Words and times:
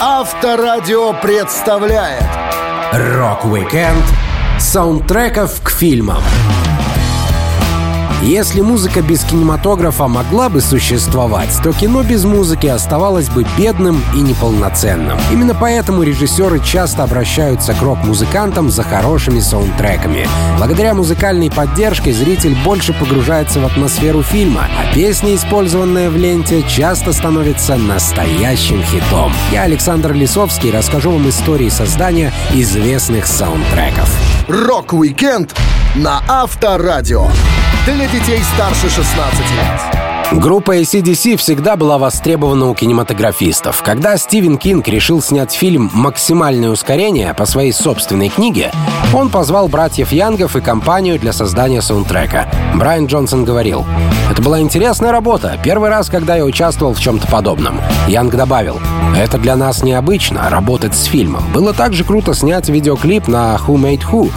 Авторадио 0.00 1.12
представляет 1.22 2.24
Rock-Weekend 2.92 4.04
саундтреков 4.58 5.62
к 5.62 5.70
фильмам. 5.70 6.22
Если 8.24 8.62
музыка 8.62 9.02
без 9.02 9.22
кинематографа 9.22 10.08
могла 10.08 10.48
бы 10.48 10.62
существовать, 10.62 11.50
то 11.62 11.74
кино 11.74 12.02
без 12.02 12.24
музыки 12.24 12.66
оставалось 12.66 13.28
бы 13.28 13.44
бедным 13.58 14.02
и 14.14 14.22
неполноценным. 14.22 15.18
Именно 15.30 15.54
поэтому 15.54 16.02
режиссеры 16.02 16.58
часто 16.60 17.02
обращаются 17.02 17.74
к 17.74 17.82
рок-музыкантам 17.82 18.70
за 18.70 18.82
хорошими 18.82 19.40
саундтреками. 19.40 20.26
Благодаря 20.56 20.94
музыкальной 20.94 21.50
поддержке 21.50 22.14
зритель 22.14 22.56
больше 22.64 22.94
погружается 22.94 23.60
в 23.60 23.66
атмосферу 23.66 24.22
фильма, 24.22 24.68
а 24.80 24.94
песни, 24.94 25.34
использованные 25.34 26.08
в 26.08 26.16
ленте, 26.16 26.62
часто 26.62 27.12
становятся 27.12 27.76
настоящим 27.76 28.82
хитом. 28.84 29.34
Я, 29.52 29.64
Александр 29.64 30.14
Лисовский, 30.14 30.70
расскажу 30.70 31.10
вам 31.10 31.28
истории 31.28 31.68
создания 31.68 32.32
известных 32.54 33.26
саундтреков. 33.26 34.08
Рок-викенд 34.48 35.54
на 35.94 36.22
Авторадио. 36.26 37.28
Для 37.84 38.06
детей 38.06 38.40
старше 38.54 38.88
16 38.88 39.40
лет. 39.50 40.40
Группа 40.40 40.78
AC/DC 40.78 41.36
всегда 41.36 41.76
была 41.76 41.98
востребована 41.98 42.70
у 42.70 42.74
кинематографистов. 42.74 43.82
Когда 43.82 44.16
Стивен 44.16 44.56
Кинг 44.56 44.88
решил 44.88 45.20
снять 45.20 45.52
фильм 45.52 45.90
«Максимальное 45.92 46.70
ускорение» 46.70 47.34
по 47.34 47.44
своей 47.44 47.72
собственной 47.72 48.30
книге, 48.30 48.72
он 49.12 49.28
позвал 49.28 49.68
братьев 49.68 50.12
Янгов 50.12 50.56
и 50.56 50.62
компанию 50.62 51.18
для 51.18 51.34
создания 51.34 51.82
саундтрека. 51.82 52.50
Брайан 52.74 53.04
Джонсон 53.04 53.44
говорил, 53.44 53.84
«Это 54.30 54.40
была 54.40 54.60
интересная 54.60 55.12
работа. 55.12 55.58
Первый 55.62 55.90
раз, 55.90 56.08
когда 56.08 56.36
я 56.36 56.44
участвовал 56.46 56.94
в 56.94 57.00
чем-то 57.00 57.26
подобном». 57.26 57.82
Янг 58.08 58.34
добавил, 58.34 58.80
«Это 59.14 59.36
для 59.36 59.56
нас 59.56 59.82
необычно— 59.82 60.48
работать 60.50 60.94
с 60.94 61.04
фильмом. 61.04 61.44
Было 61.52 61.74
также 61.74 62.02
круто 62.02 62.32
снять 62.32 62.70
видеоклип 62.70 63.28
на 63.28 63.56
«Who 63.56 63.76
Made 63.76 64.04
Who», 64.10 64.32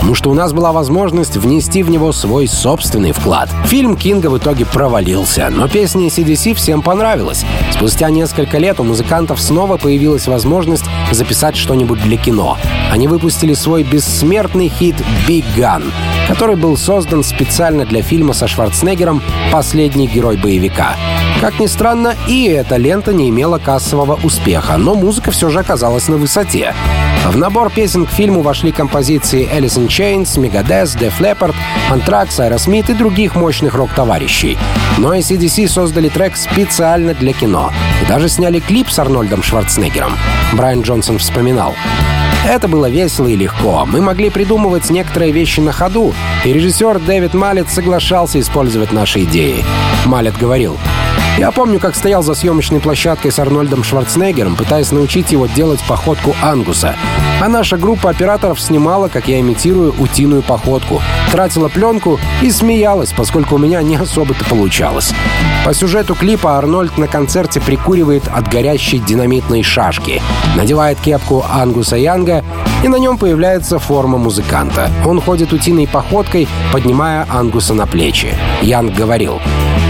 потому 0.00 0.14
что 0.14 0.30
у 0.30 0.34
нас 0.34 0.54
была 0.54 0.72
возможность 0.72 1.36
внести 1.36 1.82
в 1.82 1.90
него 1.90 2.10
свой 2.12 2.48
собственный 2.48 3.12
вклад. 3.12 3.50
Фильм 3.66 3.96
Кинга 3.96 4.28
в 4.28 4.38
итоге 4.38 4.64
провалился 4.64 5.50
но 5.50 5.68
песня 5.68 6.06
CDC 6.06 6.54
всем 6.54 6.80
понравилась. 6.80 7.44
Спустя 7.70 8.08
несколько 8.08 8.56
лет 8.56 8.80
у 8.80 8.84
музыкантов 8.84 9.38
снова 9.40 9.76
появилась 9.76 10.26
возможность 10.26 10.84
записать 11.12 11.54
что-нибудь 11.54 12.02
для 12.02 12.16
кино. 12.16 12.56
Они 12.90 13.08
выпустили 13.08 13.52
свой 13.52 13.82
бессмертный 13.82 14.68
хит 14.68 14.96
«Big 15.28 15.44
Gun», 15.54 15.84
который 16.28 16.56
был 16.56 16.78
создан 16.78 17.22
специально 17.22 17.84
для 17.84 18.02
фильма 18.02 18.32
со 18.32 18.48
Шварценеггером 18.48 19.22
«Последний 19.52 20.06
герой 20.06 20.38
боевика». 20.38 20.96
Как 21.42 21.60
ни 21.60 21.66
странно, 21.66 22.14
и 22.26 22.46
эта 22.46 22.76
лента 22.76 23.12
не 23.12 23.28
имела 23.28 23.58
кассового 23.58 24.18
успеха, 24.22 24.78
но 24.78 24.94
музыка 24.94 25.30
все 25.30 25.50
же 25.50 25.58
оказалась 25.58 26.08
на 26.08 26.16
высоте. 26.16 26.74
В 27.26 27.36
набор 27.36 27.70
песен 27.70 28.06
к 28.06 28.10
фильму 28.10 28.42
вошли 28.42 28.72
композиции 28.72 29.48
Alice 29.52 29.78
in 29.78 29.86
Chains, 29.86 30.36
Megadeth, 30.36 30.98
Def 30.98 31.18
Leppard, 31.20 31.54
Anthrax, 31.90 32.38
Aerosmith 32.38 32.90
и 32.90 32.94
других 32.94 33.36
мощных 33.36 33.74
рок-товарищей. 33.74 34.58
Но 34.98 35.14
ACDC 35.14 35.68
создали 35.68 36.08
трек 36.08 36.36
специально 36.36 37.14
для 37.14 37.32
кино 37.32 37.72
и 38.02 38.06
даже 38.06 38.28
сняли 38.28 38.58
клип 38.58 38.90
с 38.90 38.98
Арнольдом 38.98 39.42
Шварценеггером. 39.42 40.16
Брайан 40.54 40.82
Джонсон 40.82 41.18
вспоминал. 41.18 41.74
Это 42.46 42.68
было 42.68 42.88
весело 42.88 43.26
и 43.28 43.36
легко. 43.36 43.84
Мы 43.86 44.00
могли 44.00 44.30
придумывать 44.30 44.88
некоторые 44.90 45.30
вещи 45.30 45.60
на 45.60 45.72
ходу, 45.72 46.14
и 46.44 46.52
режиссер 46.52 46.98
Дэвид 47.00 47.34
Малет 47.34 47.68
соглашался 47.70 48.40
использовать 48.40 48.92
наши 48.92 49.24
идеи. 49.24 49.62
Малет 50.06 50.36
говорил, 50.38 50.78
я 51.38 51.50
помню, 51.52 51.80
как 51.80 51.96
стоял 51.96 52.22
за 52.22 52.34
съемочной 52.34 52.80
площадкой 52.80 53.30
с 53.30 53.38
Арнольдом 53.38 53.82
Шварценеггером, 53.82 54.56
пытаясь 54.56 54.92
научить 54.92 55.32
его 55.32 55.46
делать 55.46 55.80
походку 55.88 56.34
Ангуса. 56.42 56.96
А 57.40 57.48
наша 57.48 57.78
группа 57.78 58.10
операторов 58.10 58.60
снимала, 58.60 59.08
как 59.08 59.28
я 59.28 59.40
имитирую 59.40 59.94
утиную 59.98 60.42
походку, 60.42 61.00
тратила 61.32 61.68
пленку 61.68 62.20
и 62.42 62.50
смеялась, 62.50 63.12
поскольку 63.12 63.54
у 63.54 63.58
меня 63.58 63.80
не 63.82 63.96
особо-то 63.96 64.44
получалось. 64.44 65.14
По 65.64 65.72
сюжету 65.72 66.14
клипа 66.14 66.58
Арнольд 66.58 66.98
на 66.98 67.06
концерте 67.06 67.60
прикуривает 67.60 68.24
от 68.28 68.48
горящей 68.48 68.98
динамитной 68.98 69.62
шашки, 69.62 70.20
надевает 70.56 71.00
кепку 71.00 71.44
Ангуса 71.48 71.96
Янга, 71.96 72.44
и 72.82 72.88
на 72.88 72.96
нем 72.96 73.18
появляется 73.18 73.78
форма 73.78 74.18
музыканта. 74.18 74.90
Он 75.06 75.20
ходит 75.20 75.52
утиной 75.52 75.86
походкой, 75.86 76.48
поднимая 76.72 77.26
Ангуса 77.28 77.74
на 77.74 77.86
плечи. 77.86 78.34
Янг 78.62 78.94
говорил, 78.94 79.40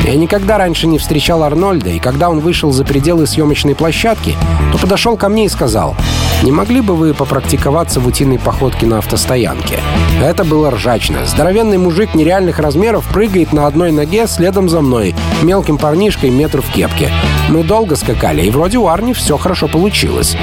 «Я 0.05 0.15
никогда 0.17 0.59
раньше 0.59 0.87
не 0.87 0.99
встречал 0.99 1.43
Арнольда, 1.43 1.91
и 1.91 1.99
когда 1.99 2.31
он 2.31 2.41
вышел 2.41 2.73
за 2.73 2.84
пределы 2.84 3.27
съемочной 3.27 3.75
площадки, 3.75 4.37
то 4.73 4.78
подошел 4.78 5.17
ко 5.17 5.28
мне 5.28 5.47
и 5.47 5.49
сказал, 5.49 5.95
«Не 6.43 6.53
могли 6.53 6.81
бы 6.81 6.95
вы 6.95 7.12
попрактиковаться 7.12 8.01
в 8.01 8.06
утиной 8.06 8.39
походке 8.39 8.87
на 8.87 8.99
автостоянке?» 8.99 9.78
Это 10.23 10.45
было 10.45 10.71
ржачно. 10.71 11.27
Здоровенный 11.27 11.77
мужик 11.77 12.15
нереальных 12.15 12.59
размеров 12.59 13.05
прыгает 13.12 13.53
на 13.53 13.67
одной 13.67 13.93
ноге 13.93 14.27
следом 14.27 14.69
за 14.69 14.81
мной, 14.81 15.15
мелким 15.43 15.77
парнишкой 15.77 16.31
метр 16.31 16.62
в 16.62 16.73
кепке. 16.73 17.11
Мы 17.49 17.62
долго 17.62 17.95
скакали, 17.97 18.43
и 18.43 18.51
вроде 18.51 18.78
у 18.78 18.89
Арни 18.89 19.12
все 19.12 19.37
хорошо 19.37 19.69
получилось. 19.69 20.37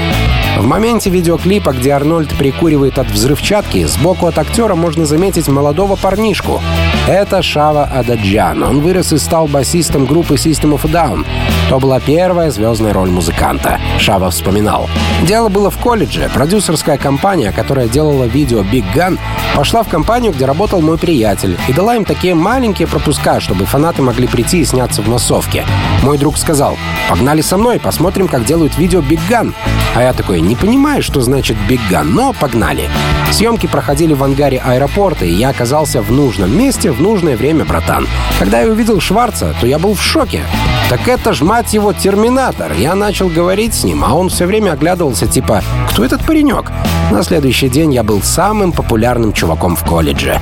В 0.58 0.66
моменте 0.66 1.10
видеоклипа, 1.10 1.72
где 1.72 1.92
Арнольд 1.92 2.30
прикуривает 2.30 2.98
от 2.98 3.10
взрывчатки, 3.10 3.84
сбоку 3.84 4.26
от 4.26 4.38
актера 4.38 4.74
можно 4.74 5.06
заметить 5.06 5.48
молодого 5.48 5.96
парнишку. 5.96 6.60
Это 7.08 7.40
Шава 7.40 7.84
Ададжан. 7.84 8.62
Он 8.62 8.80
вырос 8.80 9.14
и 9.14 9.18
стал 9.18 9.46
басистом 9.46 10.04
группы 10.04 10.34
System 10.34 10.78
of 10.78 10.84
a 10.84 10.92
Down. 10.92 11.24
То 11.70 11.78
была 11.78 12.00
первая 12.00 12.50
звездная 12.50 12.92
роль 12.92 13.08
музыканта. 13.08 13.80
Шава 13.98 14.28
вспоминал. 14.28 14.90
Дело 15.22 15.48
было 15.48 15.70
в 15.70 15.78
колледже. 15.78 16.30
Продюсерская 16.34 16.98
компания, 16.98 17.50
которая 17.50 17.88
делала 17.88 18.24
видео 18.24 18.60
Big 18.60 18.84
Gun, 18.94 19.18
пошла 19.56 19.84
в 19.84 19.88
компанию, 19.88 20.32
где 20.32 20.44
работал 20.44 20.82
мой 20.82 20.98
приятель, 20.98 21.56
и 21.66 21.72
дала 21.72 21.96
им 21.96 22.04
такие 22.04 22.34
маленькие 22.34 22.86
пропуска, 22.86 23.40
чтобы 23.40 23.64
фанаты 23.64 24.02
могли 24.02 24.26
прийти 24.26 24.60
и 24.60 24.64
сняться 24.66 25.00
в 25.00 25.08
массовке. 25.08 25.64
Мой 26.02 26.18
друг 26.18 26.36
сказал, 26.36 26.76
погнали 27.08 27.40
со 27.40 27.56
мной, 27.56 27.80
посмотрим, 27.80 28.28
как 28.28 28.44
делают 28.44 28.76
видео 28.76 29.00
Big 29.00 29.20
Gun. 29.30 29.54
А 29.94 30.02
я 30.02 30.12
такой, 30.12 30.42
не 30.42 30.56
понимаю, 30.56 31.02
что 31.02 31.22
значит 31.22 31.56
Big 31.68 31.80
Gun, 31.90 32.04
но 32.04 32.34
погнали. 32.34 32.90
Съемки 33.30 33.66
проходили 33.66 34.12
в 34.12 34.22
ангаре 34.22 34.58
аэропорта, 34.64 35.24
и 35.24 35.32
я 35.32 35.48
оказался 35.50 36.02
в 36.02 36.12
нужном 36.12 36.56
месте 36.56 36.92
в 36.98 37.00
нужное 37.00 37.36
время, 37.36 37.64
братан. 37.64 38.06
Когда 38.38 38.60
я 38.60 38.68
увидел 38.68 39.00
Шварца, 39.00 39.54
то 39.60 39.66
я 39.66 39.78
был 39.78 39.94
в 39.94 40.02
шоке. 40.02 40.42
Так 40.90 41.06
это 41.06 41.32
ж, 41.32 41.42
мать 41.42 41.72
его, 41.72 41.92
Терминатор. 41.92 42.72
Я 42.72 42.94
начал 42.94 43.28
говорить 43.28 43.74
с 43.74 43.84
ним, 43.84 44.04
а 44.04 44.14
он 44.14 44.28
все 44.28 44.46
время 44.46 44.72
оглядывался, 44.72 45.26
типа, 45.26 45.62
кто 45.90 46.04
этот 46.04 46.24
паренек? 46.24 46.72
На 47.10 47.22
следующий 47.22 47.68
день 47.70 47.94
я 47.94 48.02
был 48.02 48.20
самым 48.22 48.70
популярным 48.70 49.32
чуваком 49.32 49.76
в 49.76 49.84
колледже. 49.84 50.38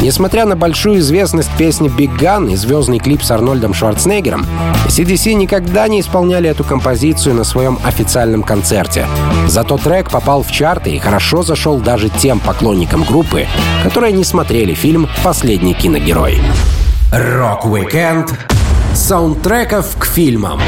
Несмотря 0.00 0.44
на 0.44 0.56
большую 0.56 0.98
известность 0.98 1.50
песни 1.56 1.88
«Big 1.88 2.18
Gun» 2.18 2.52
и 2.52 2.56
звездный 2.56 2.98
клип 2.98 3.22
с 3.22 3.30
Арнольдом 3.30 3.72
Шварценеггером, 3.72 4.44
CDC 4.88 5.32
никогда 5.32 5.88
не 5.88 6.00
исполняли 6.00 6.50
эту 6.50 6.64
композицию 6.64 7.34
на 7.34 7.44
своем 7.44 7.78
официальном 7.82 8.42
концерте. 8.42 9.06
Зато 9.46 9.78
трек 9.78 10.10
попал 10.10 10.42
в 10.42 10.50
чарты 10.50 10.90
и 10.90 10.98
хорошо 10.98 11.42
зашел 11.42 11.78
даже 11.78 12.10
тем 12.10 12.40
поклонникам 12.40 13.04
группы, 13.04 13.46
которые 13.82 14.12
не 14.12 14.24
смотрели 14.24 14.74
фильм 14.74 15.08
«Последний 15.22 15.72
киногерой». 15.72 16.42
Рок-викенд 17.10 18.34
саундтреков 18.94 19.96
к 19.98 20.04
фильмам 20.04 20.60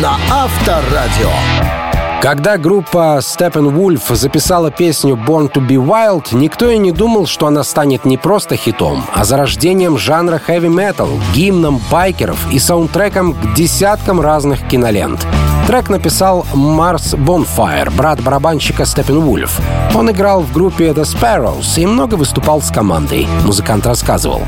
на 0.00 0.16
Авторадио. 0.30 1.85
Когда 2.20 2.56
группа 2.56 3.18
Steppenwolf 3.20 4.14
записала 4.14 4.70
песню 4.70 5.14
Born 5.16 5.52
to 5.52 5.64
be 5.64 5.76
Wild, 5.76 6.34
никто 6.34 6.70
и 6.70 6.78
не 6.78 6.90
думал, 6.90 7.26
что 7.26 7.46
она 7.46 7.62
станет 7.62 8.04
не 8.04 8.16
просто 8.16 8.56
хитом, 8.56 9.04
а 9.14 9.24
зарождением 9.24 9.98
жанра 9.98 10.40
heavy 10.48 10.68
metal, 10.68 11.10
гимном 11.34 11.80
байкеров 11.90 12.50
и 12.50 12.58
саундтреком 12.58 13.34
к 13.34 13.54
десяткам 13.54 14.20
разных 14.20 14.66
кинолент. 14.66 15.26
Трек 15.66 15.90
написал 15.90 16.46
Mars 16.54 17.14
Bonfire, 17.14 17.94
брат 17.94 18.22
барабанщика 18.22 18.84
Steppenwolf. 18.84 19.50
Он 19.94 20.10
играл 20.10 20.40
в 20.40 20.52
группе 20.52 20.88
The 20.90 21.02
Sparrows 21.02 21.78
и 21.78 21.86
много 21.86 22.14
выступал 22.14 22.62
с 22.62 22.70
командой, 22.70 23.28
музыкант 23.44 23.86
рассказывал 23.86 24.42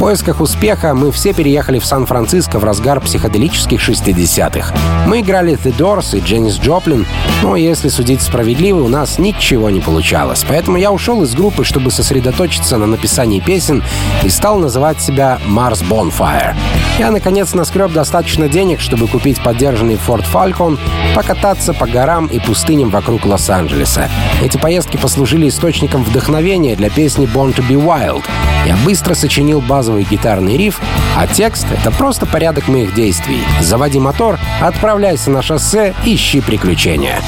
поисках 0.00 0.40
успеха 0.40 0.94
мы 0.94 1.12
все 1.12 1.34
переехали 1.34 1.78
в 1.78 1.84
Сан-Франциско 1.84 2.58
в 2.58 2.64
разгар 2.64 3.00
психоделических 3.02 3.86
60-х. 3.86 4.74
Мы 5.06 5.20
играли 5.20 5.58
The 5.62 5.76
Doors 5.76 6.16
и 6.16 6.22
Дженнис 6.22 6.58
Джоплин, 6.58 7.04
но 7.42 7.54
если 7.54 7.90
судить 7.90 8.22
справедливо, 8.22 8.80
у 8.80 8.88
нас 8.88 9.18
ничего 9.18 9.68
не 9.68 9.80
получалось. 9.80 10.42
Поэтому 10.48 10.78
я 10.78 10.90
ушел 10.90 11.22
из 11.22 11.34
группы, 11.34 11.64
чтобы 11.64 11.90
сосредоточиться 11.90 12.78
на 12.78 12.86
написании 12.86 13.40
песен 13.40 13.84
и 14.22 14.30
стал 14.30 14.58
называть 14.58 15.02
себя 15.02 15.38
Mars 15.46 15.84
Bonfire. 15.86 16.54
Я, 16.98 17.10
наконец, 17.10 17.52
наскреб 17.52 17.92
достаточно 17.92 18.48
денег, 18.48 18.80
чтобы 18.80 19.06
купить 19.06 19.42
поддержанный 19.42 19.98
Ford 20.06 20.24
Falcon, 20.32 20.78
покататься 21.14 21.74
по 21.74 21.86
горам 21.86 22.26
и 22.26 22.38
пустыням 22.38 22.88
вокруг 22.88 23.26
Лос-Анджелеса. 23.26 24.08
Эти 24.42 24.56
поездки 24.56 24.96
послужили 24.96 25.46
источником 25.46 26.04
вдохновения 26.04 26.74
для 26.74 26.88
песни 26.88 27.26
Born 27.26 27.54
to 27.54 27.62
be 27.68 27.76
Wild. 27.76 28.24
Я 28.66 28.76
быстро 28.84 29.14
сочинил 29.14 29.60
базу 29.60 29.89
джазовый 29.90 30.06
гитарный 30.08 30.56
риф, 30.56 30.80
а 31.16 31.26
текст— 31.26 31.66
это 31.70 31.90
просто 31.90 32.26
порядок 32.26 32.68
моих 32.68 32.94
действий. 32.94 33.40
Заводи 33.60 33.98
мотор, 33.98 34.38
отправляйся 34.60 35.30
на 35.30 35.42
шоссе, 35.42 35.94
ищи 36.04 36.40
приключения. 36.40 37.20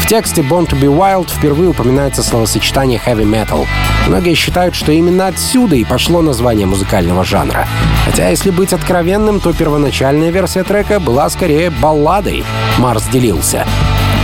В 0.00 0.08
тексте 0.08 0.42
Born 0.42 0.68
to 0.68 0.80
be 0.80 0.86
Wild 0.86 1.28
впервые 1.28 1.70
упоминается 1.70 2.22
словосочетание 2.22 3.00
heavy 3.04 3.24
metal. 3.24 3.66
Многие 4.06 4.34
считают, 4.34 4.76
что 4.76 4.92
именно 4.92 5.26
отсюда 5.26 5.74
и 5.74 5.84
пошло 5.84 6.22
название 6.22 6.66
музыкального 6.66 7.24
жанра. 7.24 7.66
Хотя, 8.04 8.28
если 8.28 8.50
быть 8.50 8.72
откровенным, 8.72 9.40
то 9.40 9.52
первоначальная 9.52 10.30
версия 10.30 10.62
трека 10.62 11.00
была 11.00 11.28
скорее 11.28 11.70
балладой. 11.70 12.44
Марс 12.78 13.04
делился. 13.08 13.66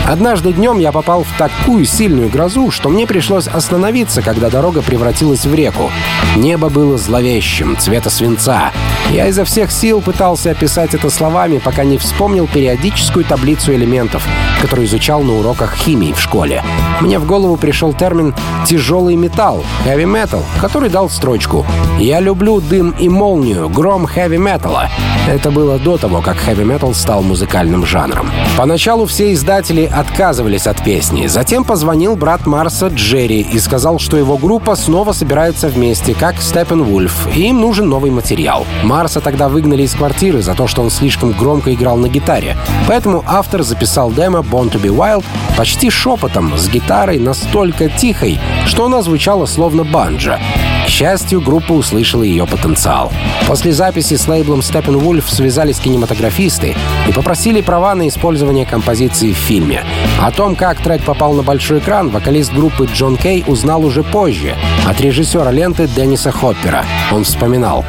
Однажды 0.07 0.53
днем 0.53 0.79
я 0.79 0.93
попал 0.93 1.23
в 1.23 1.39
такую 1.39 1.85
сильную 1.85 2.29
грозу, 2.29 2.71
что 2.71 2.89
мне 2.89 3.07
пришлось 3.07 3.47
остановиться, 3.47 4.21
когда 4.21 4.51
дорога 4.51 4.83
превратилась 4.83 5.47
в 5.47 5.55
реку. 5.55 5.91
Небо 6.37 6.69
было 6.69 6.99
зловещим, 6.99 7.77
цвета 7.79 8.11
свинца. 8.11 8.73
Я 9.11 9.27
изо 9.29 9.45
всех 9.45 9.71
сил 9.71 10.01
пытался 10.01 10.51
описать 10.51 10.95
это 10.95 11.11
словами, 11.11 11.59
пока 11.59 11.85
не 11.85 11.99
вспомнил 11.99 12.47
периодическую 12.47 13.25
таблицу 13.25 13.75
элементов, 13.75 14.27
которую 14.61 14.87
изучал 14.87 15.23
на 15.23 15.35
уроках 15.39 15.75
химии 15.75 16.13
в 16.13 16.21
школе. 16.21 16.63
Мне 17.01 17.19
в 17.19 17.27
голову 17.27 17.57
пришел 17.57 17.93
термин 17.93 18.35
«тяжелый 18.67 19.17
металл»— 19.17 19.65
heavy 19.87 20.05
metal, 20.05 20.43
который 20.61 20.89
дал 20.89 21.11
строчку 21.11 21.67
«Я 21.99 22.21
люблю 22.21 22.61
дым 22.61 22.95
и 22.99 23.09
молнию, 23.09 23.69
гром 23.69 24.07
heavy 24.07 24.39
металла». 24.39 24.89
Это 25.29 25.51
было 25.51 25.79
до 25.79 25.99
того, 25.99 26.21
как 26.21 26.37
heavy 26.37 26.65
metal 26.65 26.95
стал 26.95 27.23
музыкальным 27.23 27.87
жанром. 27.87 28.31
Поначалу 28.57 29.07
все 29.07 29.33
издатели 29.33 29.85
отказывались 29.85 30.67
от 30.67 30.83
песни. 30.83 31.27
Затем 31.27 31.65
позвонил 31.65 32.17
брат 32.17 32.47
Марса 32.47 32.89
Джерри 32.89 33.41
и 33.41 33.59
сказал, 33.61 33.99
что 33.99 34.17
его 34.17 34.37
группа 34.37 34.75
снова 34.75 35.13
собирается 35.13 35.69
вместе, 35.69 36.15
как 36.15 36.41
Степенвульф, 36.41 37.29
и 37.37 37.49
им 37.49 37.61
нужен 37.61 37.89
новый 37.89 38.11
материал. 38.11 38.67
Марса 38.93 39.23
тогда 39.23 39.49
выгнали 39.49 39.85
из 39.85 39.95
квартиры 39.95 40.43
за 40.43 40.53
то, 40.53 40.67
что 40.67 40.83
он 40.83 40.91
слишком 40.91 41.33
громко 41.33 41.73
играл 41.73 41.97
на 41.97 42.11
гитаре. 42.11 42.59
Поэтому 42.87 43.25
автор 43.27 43.63
записал 43.63 44.13
демо 44.13 44.41
«Born 44.41 44.71
to 44.71 44.79
be 44.79 44.95
Wild» 44.95 45.25
почти 45.57 45.89
шепотом, 45.89 46.59
с 46.59 46.69
гитарой 46.69 47.19
настолько 47.19 47.89
тихой, 47.89 48.39
что 48.67 48.85
она 48.85 49.01
звучала 49.01 49.47
словно 49.47 49.83
банджо. 49.83 50.39
К 50.85 50.89
счастью, 50.91 51.41
группа 51.41 51.73
услышала 51.73 52.23
ее 52.23 52.47
потенциал. 52.47 53.11
После 53.47 53.73
записи 53.73 54.15
с 54.15 54.29
лейблом 54.29 54.61
Steppenwolf 54.61 55.25
связались 55.27 55.79
кинематографисты 55.79 56.77
и 57.09 57.13
попросили 57.13 57.63
права 57.63 57.95
на 57.95 58.09
использование 58.09 58.67
композиции 58.67 59.33
в 59.33 59.37
фильме. 59.37 59.85
О 60.21 60.31
том, 60.33 60.55
как 60.55 60.83
трек 60.83 61.03
попал 61.03 61.33
на 61.33 61.43
большой 61.43 61.79
экран, 61.79 62.11
вокалист 62.11 62.53
группы 62.53 62.87
Джон 62.93 63.17
Кей 63.17 63.43
узнал 63.47 63.87
уже 63.87 64.03
позже 64.03 64.55
от 64.87 65.01
режиссера 65.01 65.51
ленты 65.51 65.87
Денниса 65.87 66.31
Хоппера. 66.31 66.85
Он 67.11 67.25
вспоминал. 67.25 67.87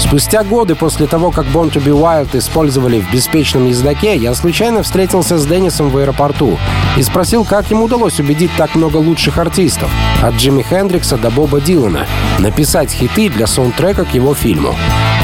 Спустя 0.00 0.42
годы 0.42 0.74
после 0.74 1.06
того, 1.06 1.30
как 1.30 1.46
Born 1.46 1.70
to 1.70 1.84
be 1.84 1.92
Wild 1.92 2.36
использовали 2.36 3.00
в 3.00 3.12
«Беспечном 3.12 3.68
ездаке», 3.68 4.16
я 4.16 4.34
случайно 4.34 4.82
встретился 4.82 5.38
с 5.38 5.46
Деннисом 5.46 5.90
в 5.90 5.96
аэропорту 5.98 6.58
и 6.96 7.02
спросил, 7.02 7.44
как 7.44 7.70
ему 7.70 7.84
удалось 7.84 8.18
убедить 8.18 8.50
так 8.56 8.74
много 8.74 8.96
лучших 8.96 9.38
артистов, 9.38 9.90
от 10.22 10.34
Джимми 10.34 10.62
Хендрикса 10.62 11.16
до 11.16 11.30
Боба 11.30 11.60
Дилана, 11.60 12.06
написать 12.38 12.90
хиты 12.90 13.28
для 13.28 13.46
саундтрека 13.46 14.04
к 14.04 14.14
его 14.14 14.34
фильму. 14.34 14.74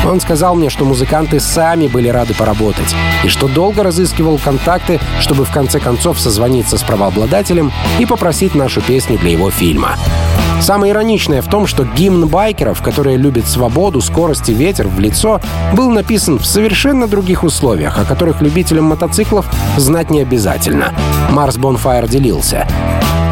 Он 0.05 0.21
сказал 0.21 0.55
мне, 0.55 0.71
что 0.71 0.85
музыканты 0.85 1.41
сами 1.41 1.89
были 1.89 2.09
рады 2.09 2.35
поработать, 2.35 2.95
и 3.25 3.29
что 3.29 3.49
долго 3.49 3.83
разыскивал 3.83 4.39
контакты, 4.39 5.01
чтобы 5.21 5.45
в 5.45 5.51
конце 5.51 5.81
концов 5.81 6.21
созвониться 6.21 6.77
с 6.77 6.83
правообладателем 6.83 7.73
и 7.99 8.07
попросить 8.07 8.55
нашу 8.55 8.83
песню 8.83 9.19
для 9.19 9.33
его 9.33 9.51
фильма. 9.51 9.97
Самое 10.67 10.93
ироничное 10.93 11.43
в 11.43 11.47
том, 11.47 11.69
что 11.69 11.85
гимн 11.85 12.27
байкеров, 12.27 12.83
которые 12.83 13.17
любят 13.17 13.47
свободу, 13.47 14.01
скорость 14.01 14.49
и 14.49 14.53
ветер 14.53 14.89
в 14.89 14.99
лицо, 14.99 15.41
был 15.75 15.91
написан 15.91 16.41
в 16.41 16.45
совершенно 16.45 17.07
других 17.07 17.45
условиях, 17.45 18.01
о 18.01 18.05
которых 18.05 18.43
любителям 18.43 18.87
мотоциклов 18.87 19.47
знать 19.77 20.11
не 20.11 20.23
обязательно. 20.23 20.93
Марс 21.31 21.57
Бонфайр 21.57 22.09
делился. 22.09 22.67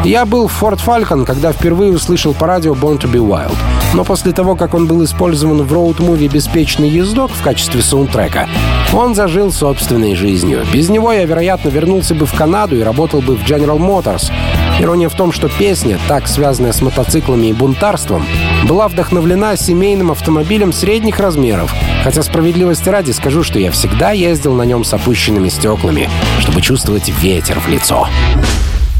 Я 0.05 0.25
был 0.25 0.47
в 0.47 0.53
Форт 0.53 0.79
Фалькон, 0.79 1.25
когда 1.25 1.51
впервые 1.51 1.91
услышал 1.91 2.33
по 2.33 2.47
радио 2.47 2.73
Born 2.73 3.01
to 3.01 3.11
be 3.11 3.19
Wild. 3.19 3.57
Но 3.93 4.05
после 4.05 4.31
того, 4.31 4.55
как 4.55 4.73
он 4.73 4.87
был 4.87 5.03
использован 5.03 5.61
в 5.63 5.73
роуд-муви 5.73 6.29
«Беспечный 6.29 6.87
ездок» 6.87 7.31
в 7.31 7.41
качестве 7.43 7.81
саундтрека, 7.81 8.47
он 8.93 9.13
зажил 9.13 9.51
собственной 9.51 10.15
жизнью. 10.15 10.61
Без 10.71 10.87
него 10.87 11.11
я, 11.11 11.25
вероятно, 11.25 11.67
вернулся 11.67 12.15
бы 12.15 12.25
в 12.25 12.33
Канаду 12.33 12.77
и 12.77 12.81
работал 12.81 13.19
бы 13.19 13.35
в 13.35 13.43
General 13.43 13.77
Motors. 13.77 14.31
Ирония 14.79 15.07
в 15.07 15.15
том, 15.15 15.31
что 15.31 15.47
песня, 15.47 15.97
так 16.07 16.27
связанная 16.27 16.73
с 16.73 16.81
мотоциклами 16.81 17.47
и 17.47 17.53
бунтарством, 17.53 18.25
была 18.67 18.87
вдохновлена 18.87 19.55
семейным 19.55 20.11
автомобилем 20.11 20.73
средних 20.73 21.19
размеров, 21.19 21.73
хотя 22.03 22.21
справедливости 22.23 22.89
ради 22.89 23.11
скажу, 23.11 23.43
что 23.43 23.57
я 23.57 23.71
всегда 23.71 24.11
ездил 24.11 24.53
на 24.53 24.63
нем 24.63 24.83
с 24.83 24.93
опущенными 24.93 25.49
стеклами, 25.49 26.09
чтобы 26.39 26.61
чувствовать 26.61 27.09
ветер 27.21 27.59
в 27.59 27.67
лицо. 27.67 28.07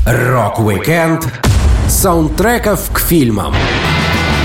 Рок-викенд 0.06 1.28
саундтреков 1.90 2.92
к 2.92 3.00
фильмам 3.00 3.54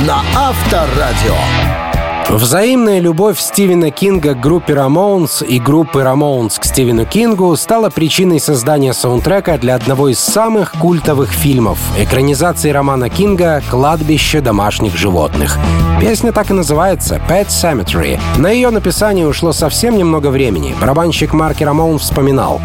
на 0.07 0.23
Авторадио. 0.35 1.90
Взаимная 2.31 3.01
любовь 3.01 3.41
Стивена 3.41 3.91
Кинга 3.91 4.35
к 4.35 4.41
группе 4.41 4.75
Рамоунс 4.75 5.43
и 5.43 5.59
группы 5.59 6.05
Рамоунс 6.05 6.61
к 6.61 6.65
Стивену 6.65 7.05
Кингу 7.05 7.57
стала 7.57 7.91
причиной 7.91 8.39
создания 8.39 8.93
саундтрека 8.93 9.59
для 9.59 9.75
одного 9.75 10.09
из 10.09 10.21
самых 10.21 10.71
культовых 10.75 11.33
фильмов— 11.33 11.81
экранизации 11.99 12.71
романа 12.71 13.11
Кинга 13.11 13.61
«Кладбище 13.69 14.41
домашних 14.41 14.97
животных». 14.97 15.59
Песня 16.01 16.31
так 16.31 16.53
и 16.53 16.55
называется 16.55 17.21
«Pet 17.29 17.49
Sematary». 17.49 18.21
На 18.39 18.51
ее 18.51 18.71
написание 18.71 19.27
ушло 19.27 19.53
совсем 19.53 19.99
немного 19.99 20.29
времени. 20.29 20.73
Барабанщик 20.81 21.33
Марки 21.33 21.65
Рамоун 21.65 21.99
вспоминал. 21.99 22.61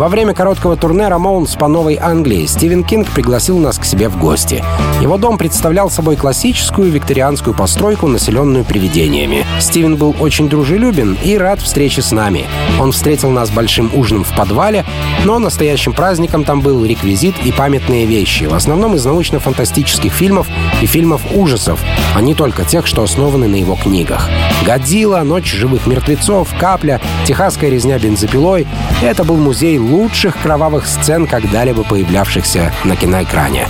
Во 0.00 0.08
время 0.08 0.32
короткого 0.32 0.78
турне 0.78 1.08
Рамоунс 1.08 1.56
по 1.56 1.68
Новой 1.68 1.98
Англии 2.00 2.46
Стивен 2.46 2.84
Кинг 2.84 3.10
пригласил 3.10 3.58
нас 3.58 3.78
к 3.78 3.84
себе 3.84 4.08
в 4.08 4.18
гости. 4.18 4.64
Его 5.02 5.18
дом 5.18 5.36
представлял 5.36 5.90
собой 5.90 6.16
классическую 6.16 6.90
викторианскую 6.90 7.54
постройку, 7.54 8.06
населенную 8.06 8.64
привидениями. 8.64 9.44
Стивен 9.60 9.96
был 9.96 10.16
очень 10.18 10.48
дружелюбен 10.48 11.18
и 11.22 11.36
рад 11.36 11.60
встрече 11.60 12.00
с 12.00 12.12
нами. 12.12 12.46
Он 12.80 12.92
встретил 12.92 13.28
нас 13.28 13.50
большим 13.50 13.90
ужином 13.94 14.24
в 14.24 14.34
подвале, 14.34 14.86
но 15.26 15.38
настоящим 15.38 15.92
праздником 15.92 16.44
там 16.44 16.62
был 16.62 16.82
реквизит 16.82 17.34
и 17.44 17.52
памятные 17.52 18.06
вещи, 18.06 18.44
в 18.44 18.54
основном 18.54 18.94
из 18.94 19.04
научно-фантастических 19.04 20.14
фильмов 20.14 20.46
и 20.80 20.86
фильмов 20.86 21.20
ужасов, 21.34 21.78
а 22.14 22.22
не 22.22 22.34
только 22.34 22.64
тех, 22.64 22.86
что 22.86 23.02
основаны 23.02 23.48
на 23.48 23.56
его 23.56 23.76
книгах. 23.76 24.30
«Годзилла», 24.64 25.20
«Ночь 25.24 25.52
живых 25.52 25.86
мертвецов», 25.86 26.48
«Капля», 26.58 27.02
«Техасская 27.26 27.68
резня 27.68 27.98
бензопилой»— 27.98 28.66
это 29.02 29.24
был 29.24 29.36
музей 29.36 29.78
лучших 29.90 30.38
кровавых 30.40 30.86
сцен, 30.86 31.26
когда-либо 31.26 31.84
появлявшихся 31.84 32.72
на 32.84 32.96
киноэкране. 32.96 33.66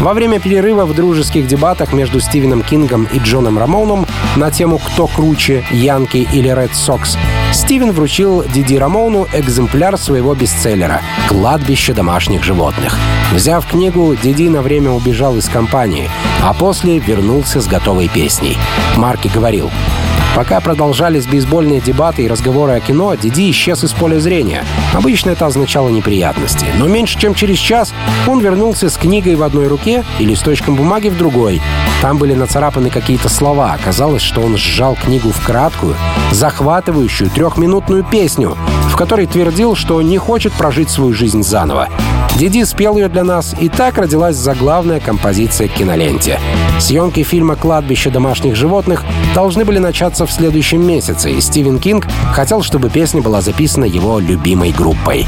Во 0.00 0.14
время 0.14 0.38
перерыва 0.38 0.84
в 0.84 0.94
дружеских 0.94 1.48
дебатах 1.48 1.92
между 1.92 2.20
Стивеном 2.20 2.62
Кингом 2.62 3.08
и 3.12 3.18
Джоном 3.18 3.58
Рамоном 3.58 4.06
на 4.36 4.50
тему 4.52 4.78
«Кто 4.78 5.08
круче, 5.08 5.64
Янки 5.72 6.28
или 6.32 6.48
Ред 6.48 6.74
Сокс», 6.74 7.18
Стивен 7.52 7.90
вручил 7.90 8.44
Диди 8.44 8.76
Рамону 8.76 9.26
экземпляр 9.32 9.98
своего 9.98 10.34
бестселлера 10.34 11.00
«Кладбище 11.28 11.94
домашних 11.94 12.44
животных». 12.44 12.96
Взяв 13.32 13.66
книгу, 13.66 14.14
Диди 14.14 14.48
на 14.48 14.62
время 14.62 14.90
убежал 14.90 15.36
из 15.36 15.48
компании, 15.48 16.08
а 16.44 16.54
после 16.54 16.98
вернулся 16.98 17.60
с 17.60 17.66
готовой 17.66 18.08
песней. 18.08 18.56
Марки 18.96 19.28
говорил, 19.28 19.70
Пока 20.38 20.60
продолжались 20.60 21.26
бейсбольные 21.26 21.80
дебаты 21.80 22.22
и 22.22 22.28
разговоры 22.28 22.74
о 22.74 22.78
кино, 22.78 23.12
Диди 23.16 23.50
исчез 23.50 23.82
из 23.82 23.92
поля 23.92 24.20
зрения. 24.20 24.64
Обычно 24.94 25.30
это 25.30 25.46
означало 25.46 25.88
неприятности. 25.88 26.64
Но 26.78 26.86
меньше 26.86 27.18
чем 27.18 27.34
через 27.34 27.58
час 27.58 27.92
он 28.28 28.38
вернулся 28.38 28.88
с 28.88 28.96
книгой 28.96 29.34
в 29.34 29.42
одной 29.42 29.66
руке 29.66 30.04
и 30.20 30.24
листочком 30.24 30.76
бумаги 30.76 31.08
в 31.08 31.18
другой. 31.18 31.60
Там 32.02 32.18
были 32.18 32.34
нацарапаны 32.34 32.88
какие-то 32.88 33.28
слова. 33.28 33.72
Оказалось, 33.72 34.22
что 34.22 34.40
он 34.40 34.56
сжал 34.56 34.94
книгу 34.94 35.32
в 35.32 35.44
краткую, 35.44 35.96
захватывающую 36.30 37.30
трехминутную 37.30 38.04
песню, 38.04 38.56
которой 38.98 39.26
твердил, 39.26 39.76
что 39.76 40.02
не 40.02 40.18
хочет 40.18 40.52
прожить 40.52 40.90
свою 40.90 41.14
жизнь 41.14 41.44
заново. 41.44 41.88
Диди 42.36 42.64
спел 42.64 42.96
ее 42.96 43.08
для 43.08 43.22
нас, 43.22 43.54
и 43.60 43.68
так 43.68 43.96
родилась 43.96 44.34
заглавная 44.34 44.98
композиция 44.98 45.68
киноленте. 45.68 46.40
Съемки 46.80 47.22
фильма 47.22 47.54
«Кладбище 47.54 48.10
домашних 48.10 48.56
животных» 48.56 49.04
должны 49.34 49.64
были 49.64 49.78
начаться 49.78 50.26
в 50.26 50.32
следующем 50.32 50.84
месяце, 50.84 51.32
и 51.32 51.40
Стивен 51.40 51.78
Кинг 51.78 52.06
хотел, 52.32 52.62
чтобы 52.62 52.90
песня 52.90 53.22
была 53.22 53.40
записана 53.40 53.84
его 53.84 54.18
любимой 54.18 54.72
группой. 54.72 55.26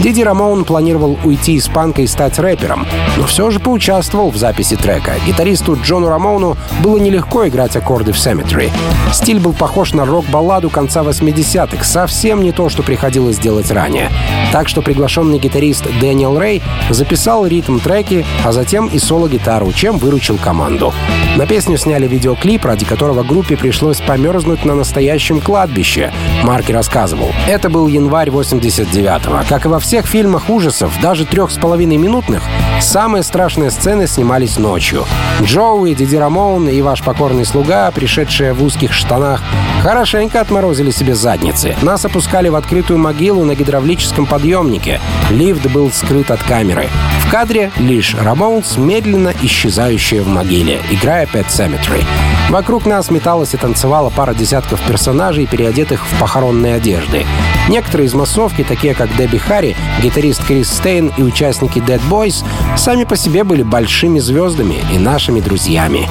Диди 0.00 0.22
Рамоун 0.22 0.64
планировал 0.64 1.18
уйти 1.24 1.54
из 1.54 1.66
панка 1.68 2.02
и 2.02 2.06
стать 2.06 2.38
рэпером, 2.38 2.86
но 3.16 3.24
все 3.26 3.50
же 3.50 3.58
поучаствовал 3.58 4.30
в 4.30 4.36
записи 4.36 4.76
трека. 4.76 5.14
Гитаристу 5.26 5.76
Джону 5.80 6.08
Рамоуну 6.08 6.56
было 6.82 6.98
нелегко 6.98 7.48
играть 7.48 7.76
аккорды 7.76 8.12
в 8.12 8.16
Cemetery. 8.16 8.70
Стиль 9.12 9.40
был 9.40 9.52
похож 9.52 9.92
на 9.92 10.04
рок-балладу 10.04 10.70
конца 10.70 11.02
80-х, 11.02 11.84
совсем 11.84 12.42
не 12.42 12.52
то, 12.52 12.68
что 12.68 12.82
приходилось 12.82 13.07
делать 13.10 13.70
ранее. 13.70 14.10
Так 14.52 14.68
что 14.68 14.82
приглашенный 14.82 15.38
гитарист 15.38 15.86
Дэниел 16.00 16.38
Рэй 16.38 16.62
записал 16.90 17.46
ритм 17.46 17.78
треки, 17.78 18.24
а 18.44 18.52
затем 18.52 18.86
и 18.86 18.98
соло-гитару, 18.98 19.72
чем 19.72 19.98
выручил 19.98 20.36
команду. 20.38 20.92
На 21.36 21.46
песню 21.46 21.76
сняли 21.76 22.06
видеоклип, 22.08 22.64
ради 22.64 22.84
которого 22.84 23.22
группе 23.22 23.56
пришлось 23.56 24.00
померзнуть 24.00 24.64
на 24.64 24.74
настоящем 24.74 25.40
кладбище. 25.40 26.12
Марки 26.42 26.72
рассказывал. 26.72 27.30
Это 27.46 27.68
был 27.70 27.86
январь 27.86 28.30
89-го. 28.30 29.44
Как 29.48 29.66
и 29.66 29.68
во 29.68 29.78
всех 29.78 30.06
фильмах 30.06 30.50
ужасов, 30.50 30.92
даже 31.00 31.24
трех 31.24 31.50
с 31.50 31.58
половиной 31.58 31.96
минутных, 31.96 32.42
самые 32.80 33.22
страшные 33.22 33.70
сцены 33.70 34.06
снимались 34.06 34.58
ночью. 34.58 35.04
Джоуи, 35.42 35.94
Диди 35.94 36.16
Рамоун 36.16 36.68
и 36.68 36.82
ваш 36.82 37.02
покорный 37.02 37.44
слуга, 37.44 37.90
пришедшие 37.90 38.52
в 38.52 38.62
узких 38.64 38.92
штанах, 38.92 39.42
хорошенько 39.82 40.40
отморозили 40.40 40.90
себе 40.90 41.14
задницы. 41.14 41.76
Нас 41.82 42.04
опускали 42.04 42.48
в 42.48 42.56
открытую 42.56 42.97
могилу 42.98 43.44
на 43.44 43.54
гидравлическом 43.54 44.26
подъемнике. 44.26 45.00
Лифт 45.30 45.66
был 45.70 45.90
скрыт 45.90 46.30
от 46.30 46.42
камеры. 46.42 46.88
В 47.26 47.30
кадре 47.30 47.70
лишь 47.78 48.14
Рамоунс, 48.14 48.76
медленно 48.76 49.32
исчезающая 49.42 50.22
в 50.22 50.28
могиле, 50.28 50.80
играя 50.90 51.26
Pet 51.26 51.46
Cemetery. 51.48 52.04
Вокруг 52.50 52.86
нас 52.86 53.10
металась 53.10 53.54
и 53.54 53.56
танцевала 53.56 54.10
пара 54.10 54.34
десятков 54.34 54.80
персонажей, 54.82 55.46
переодетых 55.46 56.06
в 56.06 56.20
похоронные 56.20 56.74
одежды. 56.74 57.26
Некоторые 57.68 58.06
из 58.06 58.14
массовки, 58.14 58.64
такие 58.64 58.94
как 58.94 59.14
Дебби 59.16 59.36
Харри, 59.36 59.76
гитарист 60.02 60.44
Крис 60.46 60.70
Стейн 60.70 61.12
и 61.18 61.22
участники 61.22 61.78
Dead 61.78 62.00
Boys, 62.08 62.44
сами 62.76 63.04
по 63.04 63.16
себе 63.16 63.44
были 63.44 63.62
большими 63.62 64.18
звездами 64.18 64.76
и 64.92 64.98
нашими 64.98 65.40
друзьями. 65.40 66.08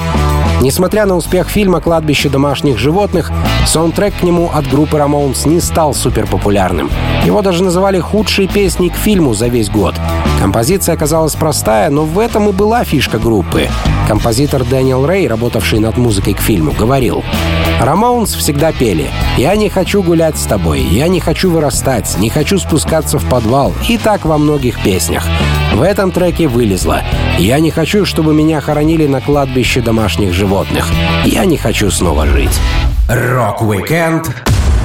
Несмотря 0.60 1.06
на 1.06 1.16
успех 1.16 1.48
фильма 1.48 1.80
«Кладбище 1.80 2.28
домашних 2.28 2.78
животных», 2.78 3.30
саундтрек 3.66 4.14
к 4.18 4.22
нему 4.22 4.50
от 4.52 4.68
группы 4.68 4.96
Ramones 4.96 5.48
не 5.48 5.60
стал 5.60 5.94
суперпопулярным. 5.94 6.90
Его 7.24 7.42
даже 7.42 7.62
называли 7.62 8.00
худшей 8.00 8.48
песней 8.48 8.90
к 8.90 8.96
фильму 8.96 9.34
за 9.34 9.46
весь 9.46 9.70
год. 9.70 9.94
Композиция 10.40 10.94
оказалась 10.94 11.34
простая, 11.34 11.90
но 11.90 12.04
в 12.04 12.18
этом 12.18 12.48
и 12.48 12.52
была 12.52 12.82
фишка 12.84 13.18
группы. 13.18 13.68
Композитор 14.08 14.64
Дэниел 14.64 15.06
Рэй, 15.06 15.28
работавший 15.28 15.78
над 15.78 15.96
музыкой 15.96 16.34
к 16.34 16.40
фильму, 16.40 16.72
говорил 16.72 17.22
Рамоунс 17.80 18.34
всегда 18.34 18.72
пели 18.72 19.10
«Я 19.36 19.54
не 19.54 19.68
хочу 19.68 20.02
гулять 20.02 20.36
с 20.36 20.44
тобой, 20.44 20.80
я 20.80 21.06
не 21.06 21.20
хочу 21.20 21.47
вырастать, 21.48 22.16
не 22.18 22.30
хочу 22.30 22.58
спускаться 22.58 23.18
в 23.18 23.28
подвал» 23.28 23.72
и 23.88 23.98
так 23.98 24.24
во 24.24 24.38
многих 24.38 24.82
песнях. 24.82 25.26
В 25.74 25.82
этом 25.82 26.10
треке 26.10 26.48
вылезло 26.48 27.02
«Я 27.38 27.60
не 27.60 27.70
хочу, 27.70 28.04
чтобы 28.04 28.34
меня 28.34 28.60
хоронили 28.60 29.06
на 29.06 29.20
кладбище 29.20 29.80
домашних 29.80 30.32
животных. 30.32 30.88
Я 31.24 31.44
не 31.44 31.56
хочу 31.56 31.90
снова 31.90 32.26
жить». 32.26 32.60
Рок-викенд 33.08 34.30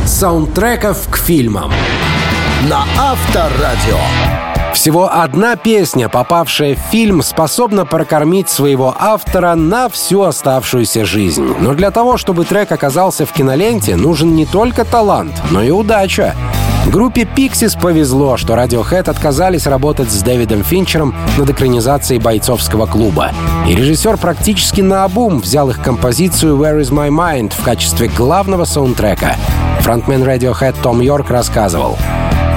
саундтреков 0.05 1.07
к 1.09 1.17
фильмам 1.17 1.71
на 2.69 2.85
Авторадио. 2.97 4.42
Всего 4.73 5.07
одна 5.13 5.55
песня, 5.55 6.09
попавшая 6.09 6.75
в 6.75 6.79
фильм, 6.91 7.21
способна 7.21 7.85
прокормить 7.85 8.49
своего 8.49 8.93
автора 8.97 9.53
на 9.53 9.87
всю 9.87 10.23
оставшуюся 10.23 11.05
жизнь. 11.05 11.55
Но 11.59 11.73
для 11.73 11.91
того, 11.91 12.17
чтобы 12.17 12.43
трек 12.43 12.71
оказался 12.71 13.25
в 13.25 13.31
киноленте, 13.31 13.95
нужен 13.95 14.35
не 14.35 14.45
только 14.45 14.83
талант, 14.83 15.39
но 15.51 15.61
и 15.61 15.69
удача. 15.69 16.35
Группе 16.87 17.21
Pixies 17.21 17.79
повезло, 17.79 18.35
что 18.35 18.55
Radiohead 18.55 19.09
отказались 19.09 19.67
работать 19.67 20.11
с 20.11 20.21
Дэвидом 20.21 20.63
Финчером 20.63 21.15
над 21.37 21.49
экранизацией 21.51 22.19
бойцовского 22.19 22.87
клуба. 22.87 23.31
И 23.67 23.75
режиссер 23.75 24.17
практически 24.17 24.81
наобум 24.81 25.39
взял 25.39 25.69
их 25.69 25.81
композицию 25.81 26.57
«Where 26.57 26.81
is 26.81 26.91
my 26.91 27.09
mind» 27.09 27.53
в 27.55 27.63
качестве 27.63 28.09
главного 28.09 28.65
саундтрека. 28.65 29.37
Фронтмен 29.79 30.23
Radiohead 30.23 30.75
Том 30.81 30.99
Йорк 30.99 31.29
рассказывал— 31.29 31.97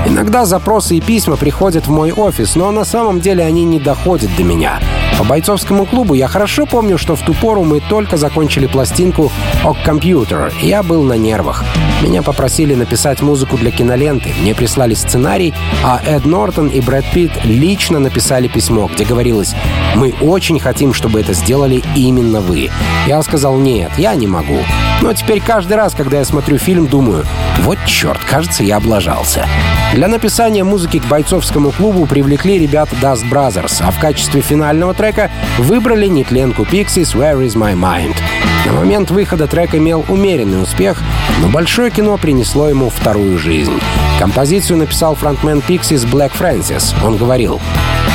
Иногда 0.07 0.45
запросы 0.45 0.97
и 0.97 1.01
письма 1.01 1.37
приходят 1.37 1.89
в 1.89 1.91
мой 1.91 2.13
офис, 2.13 2.55
но 2.55 2.71
на 2.71 2.85
самом 2.85 3.21
деле 3.21 3.45
они 3.45 3.65
не 3.65 3.81
доходят 3.81 4.31
до 4.37 4.45
меня. 4.45 4.79
По 5.19 5.25
бойцовскому 5.25 5.85
клубу 5.85 6.15
я 6.15 6.29
хорошо 6.29 6.65
помню, 6.65 6.97
что 6.97 7.17
в 7.17 7.23
ту 7.23 7.35
пору 7.35 7.65
мы 7.65 7.81
только 7.81 8.17
закончили 8.17 8.67
пластинку 8.67 9.33
«Ок 9.65 9.79
Компьютер», 9.85 10.53
и 10.63 10.69
я 10.69 10.85
был 10.85 11.03
на 11.03 11.15
нервах. 11.15 11.65
Меня 12.03 12.23
попросили 12.23 12.75
написать 12.75 13.23
музыку 13.23 13.57
для 13.57 13.71
киноленты, 13.71 14.31
мне 14.41 14.55
прислали 14.55 14.93
сценарий, 14.95 15.55
а 15.83 16.01
Эд 16.05 16.27
Нортон 16.27 16.69
и 16.69 16.81
Брэд 16.81 17.07
Питт 17.13 17.45
лично 17.45 17.99
написали 17.99 18.49
письмо, 18.49 18.91
где 18.93 19.05
говорилось 19.05 19.55
«Мы 19.95 20.15
очень 20.21 20.61
хотим, 20.61 20.93
чтобы 20.93 21.21
это 21.21 21.33
сделали 21.33 21.83
именно 21.95 22.41
вы». 22.41 22.71
Я 23.07 23.23
сказал 23.23 23.57
«Нет, 23.57 23.93
я 23.97 24.15
не 24.15 24.27
могу». 24.27 24.59
Но 25.01 25.13
теперь 25.15 25.41
каждый 25.41 25.77
раз, 25.77 25.95
когда 25.95 26.19
я 26.19 26.25
смотрю 26.25 26.59
фильм, 26.59 26.87
думаю 26.87 27.25
«Вот 27.61 27.79
черт, 27.87 28.23
кажется, 28.25 28.63
я 28.63 28.77
облажался». 28.77 29.49
Для 29.95 30.09
написания 30.09 30.65
музыки 30.65 30.99
к 30.99 31.07
бойцовскому 31.07 31.71
клубу 31.71 32.07
привлекли 32.07 32.59
ребят 32.59 32.91
Dust 33.01 33.29
Brothers, 33.31 33.81
а 33.81 33.91
в 33.91 33.99
качестве 33.99 34.43
финального 34.43 34.93
трека 34.93 35.31
выбрали 35.59 36.07
нетленку 36.07 36.63
Pixies 36.63 37.15
«Where 37.15 37.47
is 37.47 37.57
my 37.57 37.75
mind». 37.75 38.17
На 38.67 38.73
момент 38.73 39.13
выхода 39.13 39.47
трек 39.47 39.77
имел 39.77 40.05
умеренный 40.09 40.61
успех, 40.61 41.01
но 41.41 41.49
большое 41.49 41.93
кино 41.93 42.17
принесло 42.19 42.69
ему 42.69 42.91
вторую 42.91 43.39
жизнь. 43.39 43.81
Композицию 44.19 44.79
написал 44.79 45.15
фронтмен 45.15 45.63
Pixies 45.67 46.05
Black 46.05 46.33
Francis. 46.37 46.93
Он 47.07 47.17
говорил, 47.17 47.61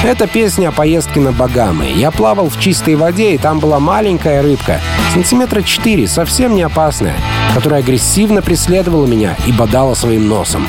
«Это 0.03 0.27
песня 0.27 0.67
о 0.67 0.71
поездке 0.73 1.21
на 1.21 1.31
Багамы. 1.31 1.85
Я 1.95 2.11
плавал 2.11 2.49
в 2.49 2.59
чистой 2.59 2.95
воде, 2.95 3.33
и 3.33 3.37
там 3.37 3.59
была 3.59 3.79
маленькая 3.79 4.41
рыбка, 4.41 4.81
сантиметра 5.13 5.61
4, 5.61 6.05
совсем 6.05 6.53
не 6.53 6.63
опасная, 6.63 7.15
которая 7.53 7.79
агрессивно 7.79 8.41
преследовала 8.41 9.05
меня 9.05 9.37
и 9.47 9.53
бодала 9.53 9.93
своим 9.93 10.27
носом. 10.27 10.67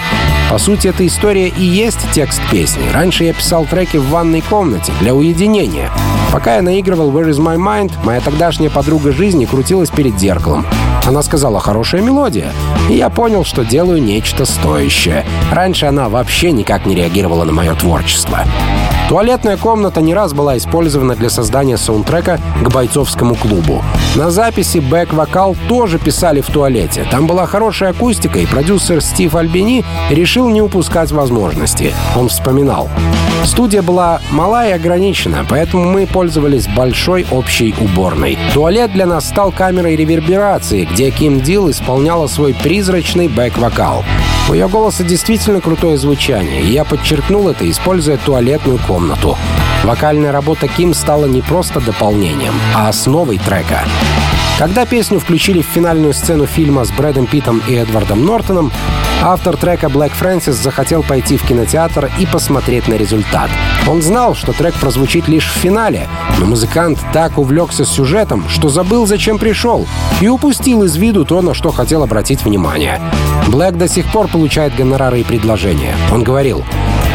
По 0.52 0.58
сути, 0.58 0.88
эта 0.88 1.06
история 1.06 1.48
и 1.48 1.64
есть 1.64 2.10
текст 2.12 2.38
песни. 2.50 2.82
Раньше 2.92 3.24
я 3.24 3.32
писал 3.32 3.64
треки 3.64 3.96
в 3.96 4.10
ванной 4.10 4.42
комнате 4.42 4.92
для 5.00 5.14
уединения. 5.14 5.90
Пока 6.30 6.56
я 6.56 6.62
наигрывал 6.62 7.10
«Where 7.10 7.30
is 7.30 7.38
my 7.38 7.56
mind», 7.56 7.90
моя 8.04 8.20
тогдашняя 8.20 8.68
подруга 8.68 9.12
жизни 9.12 9.46
крутилась 9.46 9.88
перед 9.88 10.20
зеркалом. 10.20 10.66
Она 11.06 11.22
сказала 11.22 11.58
«хорошая 11.58 12.02
мелодия», 12.02 12.52
и 12.90 12.96
я 12.96 13.08
понял, 13.08 13.46
что 13.46 13.64
делаю 13.64 14.02
нечто 14.02 14.44
стоящее. 14.44 15.24
Раньше 15.50 15.86
она 15.86 16.10
вообще 16.10 16.52
никак 16.52 16.84
не 16.84 16.94
реагировала 16.96 17.44
на 17.44 17.52
мое 17.52 17.74
творчество. 17.74 18.44
Туалетная 19.12 19.58
комната 19.58 20.00
не 20.00 20.14
раз 20.14 20.32
была 20.32 20.56
использована 20.56 21.14
для 21.14 21.28
создания 21.28 21.76
саундтрека 21.76 22.40
к 22.64 22.72
бойцовскому 22.72 23.34
клубу. 23.34 23.84
На 24.14 24.30
записи 24.30 24.78
бэк-вокал 24.78 25.54
тоже 25.68 25.98
писали 25.98 26.40
в 26.40 26.46
туалете. 26.46 27.06
Там 27.10 27.26
была 27.26 27.44
хорошая 27.44 27.90
акустика, 27.90 28.38
и 28.38 28.46
продюсер 28.46 29.02
Стив 29.02 29.34
Альбини 29.34 29.84
решил 30.08 30.48
не 30.48 30.62
упускать 30.62 31.12
возможности. 31.12 31.92
Он 32.16 32.30
вспоминал. 32.30 32.88
Студия 33.44 33.82
была 33.82 34.22
мала 34.30 34.66
и 34.66 34.72
ограничена, 34.72 35.44
поэтому 35.46 35.84
мы 35.84 36.06
пользовались 36.06 36.66
большой 36.66 37.26
общей 37.30 37.74
уборной. 37.78 38.38
Туалет 38.54 38.94
для 38.94 39.04
нас 39.04 39.28
стал 39.28 39.52
камерой 39.52 39.94
реверберации, 39.94 40.88
где 40.90 41.10
Ким 41.10 41.42
Дил 41.42 41.68
исполняла 41.68 42.28
свой 42.28 42.54
призрачный 42.54 43.28
бэк-вокал. 43.28 44.04
У 44.48 44.54
ее 44.54 44.68
голоса 44.68 45.04
действительно 45.04 45.60
крутое 45.60 45.96
звучание, 45.96 46.62
и 46.62 46.72
я 46.72 46.84
подчеркнул 46.84 47.48
это, 47.48 47.68
используя 47.70 48.16
туалетную 48.18 48.78
комнату. 48.78 49.38
Вокальная 49.84 50.32
работа 50.32 50.68
Ким 50.68 50.94
стала 50.94 51.26
не 51.26 51.42
просто 51.42 51.80
дополнением, 51.80 52.54
а 52.74 52.88
основой 52.88 53.38
трека. 53.38 53.84
Когда 54.62 54.86
песню 54.86 55.18
включили 55.18 55.60
в 55.60 55.66
финальную 55.66 56.14
сцену 56.14 56.46
фильма 56.46 56.84
с 56.84 56.92
Брэдом 56.92 57.26
Питтом 57.26 57.60
и 57.68 57.74
Эдвардом 57.74 58.24
Нортоном, 58.24 58.70
автор 59.20 59.56
трека 59.56 59.88
Black 59.88 60.12
Francis 60.16 60.52
захотел 60.52 61.02
пойти 61.02 61.36
в 61.36 61.44
кинотеатр 61.44 62.12
и 62.20 62.26
посмотреть 62.26 62.86
на 62.86 62.94
результат. 62.94 63.50
Он 63.88 64.00
знал, 64.02 64.36
что 64.36 64.52
трек 64.52 64.74
прозвучит 64.74 65.26
лишь 65.26 65.50
в 65.50 65.56
финале, 65.56 66.06
но 66.38 66.46
музыкант 66.46 67.00
так 67.12 67.38
увлекся 67.38 67.84
сюжетом, 67.84 68.48
что 68.48 68.68
забыл, 68.68 69.04
зачем 69.04 69.40
пришел, 69.40 69.84
и 70.20 70.28
упустил 70.28 70.84
из 70.84 70.94
виду 70.94 71.24
то, 71.24 71.42
на 71.42 71.54
что 71.54 71.72
хотел 71.72 72.04
обратить 72.04 72.44
внимание. 72.44 73.00
Блэк 73.48 73.72
до 73.72 73.88
сих 73.88 74.12
пор 74.12 74.28
получает 74.28 74.76
гонорары 74.76 75.22
и 75.22 75.24
предложения. 75.24 75.96
Он 76.12 76.22
говорил, 76.22 76.62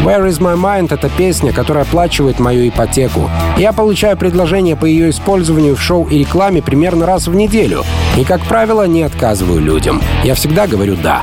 «Where 0.04 0.26
is 0.28 0.38
my 0.38 0.56
mind»— 0.56 0.88
это 0.94 1.08
песня, 1.08 1.52
которая 1.52 1.84
оплачивает 1.84 2.38
мою 2.38 2.68
ипотеку. 2.68 3.28
Я 3.56 3.72
получаю 3.72 4.16
предложения 4.16 4.76
по 4.76 4.84
ее 4.84 5.10
использованию 5.10 5.74
в 5.76 5.82
шоу 5.82 6.06
и 6.08 6.18
рекламе 6.18 6.62
примерно 6.62 7.04
раз 7.04 7.26
в 7.26 7.34
неделю. 7.34 7.84
И, 8.16 8.24
как 8.24 8.40
правило, 8.42 8.86
не 8.86 9.02
отказываю 9.02 9.60
людям. 9.60 10.00
Я 10.24 10.34
всегда 10.34 10.66
говорю 10.66 10.96
«да». 10.96 11.22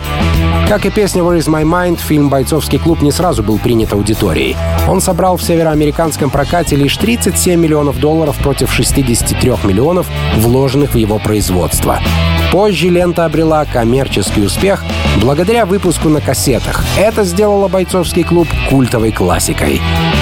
Как 0.68 0.86
и 0.86 0.90
песня 0.90 1.22
«Where 1.22 1.38
is 1.38 1.48
my 1.48 1.64
mind», 1.64 2.00
фильм 2.00 2.30
«Бойцовский 2.30 2.80
клуб» 2.80 3.02
не 3.02 3.12
сразу 3.12 3.44
был 3.44 3.60
принят 3.60 3.94
аудиторией. 3.94 4.56
Он 4.90 5.00
собрал 5.00 5.38
в 5.38 5.44
североамериканском 5.44 6.30
прокате 6.30 6.76
лишь 6.76 6.98
37 6.98 7.60
миллионов 7.60 8.00
долларов 8.00 8.36
против 8.38 8.74
63 8.74 9.52
миллионов, 9.64 10.08
вложенных 10.38 10.96
в 10.96 10.98
его 10.98 11.20
производство. 11.20 12.00
Позже 12.56 12.88
лента 12.88 13.26
обрела 13.26 13.66
коммерческий 13.66 14.40
успех 14.40 14.82
благодаря 15.20 15.66
выпуску 15.66 16.08
на 16.08 16.22
кассетах. 16.22 16.86
Это 16.98 17.26
сделало 17.26 17.68
бойцовский 17.68 18.24
клуб 18.24 18.48
культовой 18.70 19.12
классикой. 19.12 19.82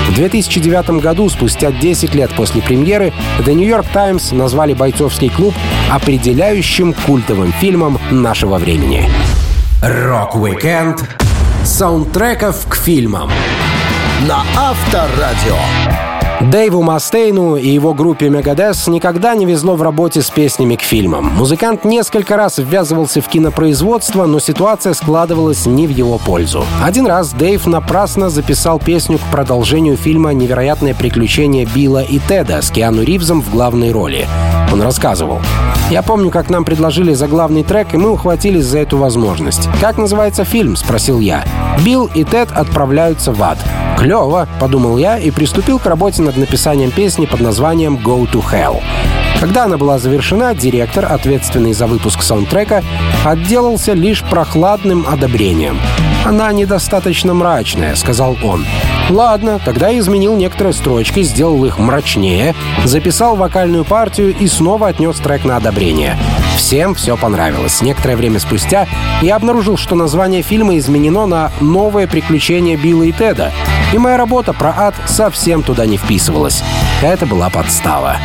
В 0.09 0.15
2009 0.15 0.99
году, 0.99 1.29
спустя 1.29 1.71
10 1.71 2.15
лет 2.15 2.31
после 2.33 2.63
премьеры, 2.63 3.13
The 3.41 3.53
New 3.53 3.67
York 3.67 3.85
Times 3.93 4.31
назвали 4.31 4.73
бойцовский 4.73 5.29
клуб 5.29 5.53
определяющим 5.91 6.95
культовым 7.05 7.53
фильмом 7.53 7.99
нашего 8.09 8.57
времени. 8.57 9.07
Рок-викенд 9.83 11.03
саундтреков 11.63 12.65
к 12.67 12.73
фильмам 12.73 13.29
на 14.27 14.41
Авторадио. 14.57 16.12
Дэйву 16.51 16.81
Мастейну 16.81 17.55
и 17.55 17.69
его 17.69 17.93
группе 17.93 18.27
Megadeth 18.27 18.89
никогда 18.89 19.33
не 19.33 19.45
везло 19.45 19.75
в 19.75 19.81
работе 19.81 20.21
с 20.21 20.29
песнями 20.29 20.75
к 20.75 20.81
фильмам. 20.81 21.31
Музыкант 21.37 21.85
несколько 21.85 22.35
раз 22.35 22.57
ввязывался 22.57 23.21
в 23.21 23.29
кинопроизводство, 23.29 24.25
но 24.25 24.39
ситуация 24.39 24.93
складывалась 24.93 25.65
не 25.65 25.87
в 25.87 25.91
его 25.91 26.17
пользу. 26.17 26.65
Один 26.83 27.07
раз 27.07 27.31
Дэйв 27.31 27.65
напрасно 27.65 28.29
записал 28.29 28.77
песню 28.77 29.19
к 29.19 29.31
продолжению 29.31 29.95
фильма 29.95 30.33
«Невероятное 30.33 30.93
приключение 30.93 31.65
Билла 31.65 32.03
и 32.03 32.19
Теда» 32.19 32.61
с 32.61 32.71
Киану 32.71 33.03
Ривзом 33.03 33.41
в 33.41 33.49
главной 33.49 33.91
роли. 33.91 34.27
Он 34.71 34.81
рассказывал. 34.81 35.39
«Я 35.89 36.01
помню, 36.01 36.29
как 36.29 36.49
нам 36.49 36.65
предложили 36.65 37.13
заглавный 37.13 37.63
трек, 37.63 37.93
и 37.93 37.97
мы 37.97 38.09
ухватились 38.09 38.65
за 38.65 38.79
эту 38.79 38.97
возможность. 38.97 39.69
«Как 39.79 39.97
называется 39.97 40.43
фильм?»— 40.43 40.75
спросил 40.77 41.19
я. 41.19 41.45
«Билл 41.85 42.09
и 42.13 42.23
Тед 42.23 42.51
отправляются 42.51 43.31
в 43.31 43.41
ад». 43.43 43.59
«Клево»,— 43.97 44.47
подумал 44.59 44.97
я 44.97 45.17
и 45.17 45.29
приступил 45.29 45.79
к 45.79 45.85
работе 45.85 46.21
над 46.21 46.32
написанием 46.37 46.91
песни 46.91 47.25
под 47.25 47.41
названием 47.41 47.97
«Go 47.97 48.29
to 48.31 48.43
Hell». 48.43 48.81
Когда 49.39 49.65
она 49.65 49.77
была 49.77 49.99
завершена, 49.99 50.55
директор, 50.55 51.05
ответственный 51.11 51.73
за 51.73 51.85
выпуск 51.85 52.21
саундтрека, 52.21 52.83
отделался 53.25 53.93
лишь 53.93 54.23
прохладным 54.23 55.05
одобрением. 55.07 55.79
«Она 56.25 56.51
недостаточно 56.53 57.33
мрачная»,— 57.33 57.95
сказал 57.95 58.37
он. 58.41 58.65
Ладно, 59.09 59.59
тогда 59.63 59.89
я 59.89 59.99
изменил 59.99 60.35
некоторые 60.35 60.73
строчки, 60.73 61.21
сделал 61.23 61.65
их 61.65 61.77
мрачнее, 61.77 62.55
записал 62.85 63.35
вокальную 63.35 63.83
партию 63.83 64.33
и 64.33 64.47
снова 64.47 64.87
отнес 64.87 65.17
трек 65.17 65.43
на 65.43 65.57
одобрение. 65.57 66.17
Всем 66.55 66.95
все 66.95 67.17
понравилось. 67.17 67.81
Некоторое 67.81 68.15
время 68.15 68.39
спустя 68.39 68.87
я 69.21 69.35
обнаружил, 69.35 69.77
что 69.77 69.95
название 69.95 70.41
фильма 70.41 70.77
изменено 70.77 71.25
на 71.25 71.51
«Новое 71.59 72.07
приключение 72.07 72.77
Билла 72.77 73.03
и 73.03 73.11
Теда», 73.11 73.51
и 73.93 73.97
моя 73.99 74.17
работа 74.17 74.53
про 74.53 74.73
ад 74.75 74.95
совсем 75.05 75.61
туда 75.61 75.85
не 75.85 75.97
вписывалась. 75.97 76.63
Это 77.03 77.27
была 77.27 77.49
подстава. 77.49 78.17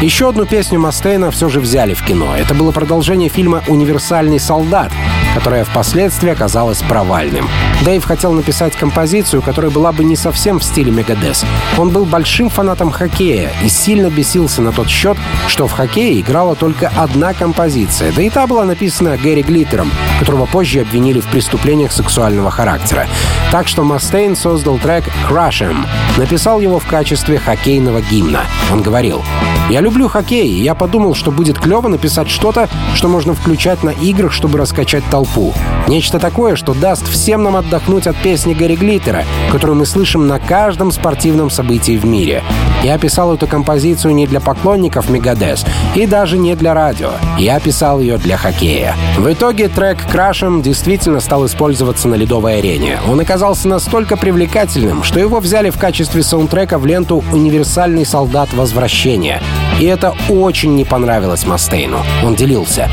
Еще 0.00 0.28
одну 0.28 0.46
песню 0.46 0.78
Мастейна 0.78 1.32
все 1.32 1.48
же 1.48 1.58
взяли 1.58 1.92
в 1.92 2.04
кино. 2.04 2.36
Это 2.36 2.54
было 2.54 2.70
продолжение 2.70 3.28
фильма 3.28 3.64
«Универсальный 3.66 4.38
солдат», 4.38 4.92
которое 5.34 5.64
впоследствии 5.64 6.30
оказалось 6.30 6.82
провальным. 6.82 7.48
Дэйв 7.84 8.04
хотел 8.04 8.32
написать 8.32 8.76
композицию, 8.76 9.42
которая 9.42 9.72
была 9.72 9.90
бы 9.90 10.04
не 10.04 10.14
совсем 10.14 10.60
в 10.60 10.64
стиле 10.64 10.92
Мегадес. 10.92 11.44
Он 11.76 11.90
был 11.90 12.04
большим 12.04 12.48
фанатом 12.48 12.92
хоккея 12.92 13.50
и 13.64 13.68
сильно 13.68 14.08
бесился 14.08 14.62
на 14.62 14.70
тот 14.70 14.88
счет, 14.88 15.16
что 15.48 15.66
в 15.66 15.72
хоккее 15.72 16.20
играла 16.20 16.54
только 16.54 16.92
одна 16.96 17.34
композиция, 17.34 18.12
да 18.12 18.22
и 18.22 18.30
та 18.30 18.46
была 18.46 18.64
написана 18.64 19.16
Гэри 19.16 19.42
Глиттером, 19.42 19.90
которого 20.20 20.46
позже 20.46 20.80
обвинили 20.80 21.18
в 21.18 21.26
преступлениях 21.26 21.90
сексуального 21.90 22.52
характера. 22.52 23.08
Так 23.50 23.66
что 23.66 23.82
Мастейн 23.82 24.36
создал 24.36 24.78
трек 24.78 25.04
«Crush 25.28 25.68
Him», 25.68 25.86
написал 26.16 26.60
его 26.60 26.78
в 26.78 26.86
качестве 26.86 27.38
хоккейного 27.38 28.00
гимна. 28.00 28.42
Он 28.72 28.82
говорил, 28.82 29.24
«Я 29.70 29.80
люблю 29.88 30.06
хоккей, 30.06 30.46
и 30.46 30.62
я 30.62 30.74
подумал, 30.74 31.14
что 31.14 31.30
будет 31.30 31.58
клево 31.58 31.88
написать 31.88 32.28
что-то, 32.28 32.68
что 32.94 33.08
можно 33.08 33.32
включать 33.32 33.82
на 33.82 33.88
играх, 33.88 34.34
чтобы 34.34 34.58
раскачать 34.58 35.02
толпу. 35.10 35.54
Нечто 35.86 36.18
такое, 36.18 36.56
что 36.56 36.74
даст 36.74 37.08
всем 37.08 37.42
нам 37.42 37.56
отдохнуть 37.56 38.06
от 38.06 38.14
песни 38.16 38.52
Гарри 38.52 38.76
Глиттера, 38.76 39.24
которую 39.50 39.78
мы 39.78 39.86
слышим 39.86 40.28
на 40.28 40.38
каждом 40.38 40.92
спортивном 40.92 41.48
событии 41.48 41.96
в 41.96 42.04
мире. 42.04 42.42
Я 42.84 42.98
писал 42.98 43.34
эту 43.34 43.46
композицию 43.46 44.14
не 44.14 44.26
для 44.26 44.40
поклонников 44.40 45.08
Мегадес 45.08 45.64
и 45.94 46.06
даже 46.06 46.36
не 46.36 46.54
для 46.54 46.74
радио. 46.74 47.12
Я 47.38 47.58
писал 47.58 47.98
ее 47.98 48.18
для 48.18 48.36
хоккея. 48.36 48.94
В 49.16 49.32
итоге 49.32 49.68
трек 49.68 49.98
«Крашем» 50.10 50.60
действительно 50.60 51.20
стал 51.20 51.46
использоваться 51.46 52.08
на 52.08 52.14
ледовой 52.14 52.58
арене. 52.58 52.98
Он 53.08 53.20
оказался 53.20 53.68
настолько 53.68 54.18
привлекательным, 54.18 55.02
что 55.02 55.18
его 55.18 55.40
взяли 55.40 55.70
в 55.70 55.78
качестве 55.78 56.22
саундтрека 56.22 56.76
в 56.78 56.84
ленту 56.84 57.24
«Универсальный 57.32 58.04
солдат 58.04 58.52
возвращения». 58.52 59.40
И 59.78 59.84
это 59.84 60.14
очень 60.28 60.74
не 60.74 60.84
понравилось 60.84 61.46
Мастейну. 61.46 61.98
Он 62.24 62.34
делился. 62.34 62.88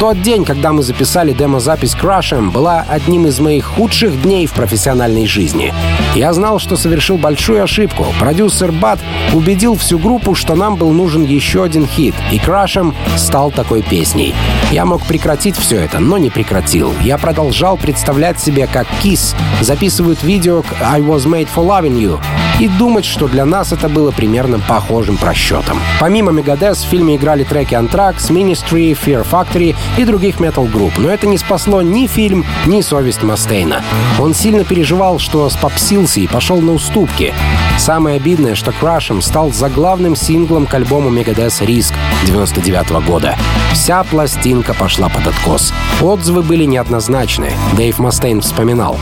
Тот 0.00 0.20
день, 0.20 0.44
когда 0.44 0.72
мы 0.72 0.82
записали 0.82 1.32
демозапись 1.32 1.94
Crash'em, 1.94 2.50
была 2.50 2.84
одним 2.88 3.26
из 3.26 3.38
моих 3.40 3.64
худших 3.64 4.22
дней 4.22 4.46
в 4.46 4.52
профессиональной 4.52 5.26
жизни. 5.26 5.72
Я 6.14 6.32
знал, 6.32 6.58
что 6.58 6.76
совершил 6.76 7.16
большую 7.16 7.62
ошибку. 7.62 8.06
Продюсер 8.18 8.72
Бат 8.72 8.98
убедил 9.32 9.76
всю 9.76 9.98
группу, 9.98 10.34
что 10.34 10.56
нам 10.56 10.76
был 10.76 10.90
нужен 10.90 11.24
еще 11.24 11.62
один 11.62 11.86
хит, 11.86 12.14
и 12.32 12.38
Crash'em 12.38 12.92
стал 13.16 13.50
такой 13.50 13.82
песней. 13.82 14.34
Я 14.72 14.84
мог 14.84 15.06
прекратить 15.06 15.56
все 15.56 15.76
это, 15.76 16.00
но 16.00 16.18
не 16.18 16.30
прекратил. 16.30 16.92
Я 17.02 17.16
продолжал 17.16 17.76
представлять 17.76 18.40
себе, 18.40 18.66
как 18.66 18.86
Kiss 19.02 19.34
записывают 19.60 20.22
видео 20.22 20.62
к 20.62 20.66
«I 20.82 21.00
was 21.00 21.26
made 21.26 21.48
for 21.54 21.66
loving 21.66 21.98
you», 21.98 22.20
и 22.60 22.68
думать, 22.68 23.04
что 23.04 23.26
для 23.26 23.44
нас 23.44 23.72
это 23.72 23.88
было 23.88 24.10
примерно 24.10 24.60
похожим 24.60 25.16
просчетом. 25.16 25.80
Помимо 25.98 26.13
Megadeth 26.22 26.84
в 26.84 26.88
фильме 26.88 27.16
играли 27.16 27.44
треки 27.44 27.74
Anthrax, 27.74 28.30
Ministry, 28.30 28.92
Fear 28.92 29.26
Factory 29.28 29.74
и 29.98 30.04
других 30.04 30.40
метал-групп, 30.40 30.92
но 30.98 31.10
это 31.10 31.26
не 31.26 31.38
спасло 31.38 31.82
ни 31.82 32.06
фильм, 32.06 32.44
ни 32.66 32.80
совесть 32.80 33.22
Мастейна. 33.22 33.82
Он 34.20 34.34
сильно 34.34 34.64
переживал, 34.64 35.18
что 35.18 35.48
спопсился 35.50 36.20
и 36.20 36.26
пошел 36.26 36.60
на 36.60 36.72
уступки. 36.72 37.34
Самое 37.78 38.16
обидное, 38.16 38.54
что 38.54 38.70
Crash'em 38.70 39.20
стал 39.20 39.52
заглавным 39.52 40.16
синглом 40.16 40.66
к 40.66 40.74
альбому 40.74 41.10
Megadeth 41.10 41.64
Risk 41.66 41.94
99 42.26 42.90
-го 42.90 43.04
года. 43.04 43.36
Вся 43.72 44.04
пластинка 44.04 44.74
пошла 44.74 45.08
под 45.08 45.26
откос. 45.26 45.72
Отзывы 46.00 46.42
были 46.42 46.64
неоднозначны. 46.64 47.52
Дэйв 47.76 47.98
Мастейн 47.98 48.40
вспоминал. 48.40 48.98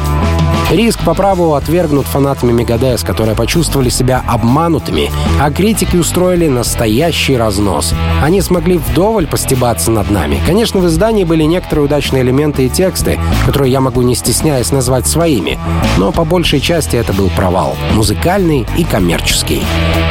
Риск 0.73 1.05
по 1.05 1.13
праву 1.13 1.53
отвергнут 1.53 2.07
фанатами 2.07 2.51
Мегадес, 2.51 3.03
которые 3.03 3.37
почувствовали 3.37 3.91
себя 3.91 4.25
обманутыми, 4.27 5.11
а 5.39 5.51
критики 5.51 5.97
устроили 5.97 6.49
настоящий 6.49 7.37
разнос. 7.37 7.93
Они 8.23 8.41
смогли 8.41 8.79
вдоволь 8.79 9.27
постебаться 9.27 9.91
над 9.91 10.11
нами. 10.11 10.41
Конечно, 10.47 10.81
в 10.81 10.87
издании 10.87 11.25
были 11.25 11.43
некоторые 11.43 11.85
удачные 11.85 12.23
элементы 12.23 12.65
и 12.65 12.71
тексты, 12.71 13.19
которые 13.45 13.71
я 13.71 13.83
могу 13.83 14.01
не 14.01 14.15
стесняясь 14.15 14.73
назвать 14.73 15.07
своими, 15.07 15.59
но 15.99 16.11
по 16.11 16.25
большей 16.25 16.61
части 16.61 16.97
это 16.97 17.13
был 17.13 17.29
провал. 17.29 17.77
Музыкальный 17.93 18.67
и 18.79 18.85
коммерческий. 18.85 19.63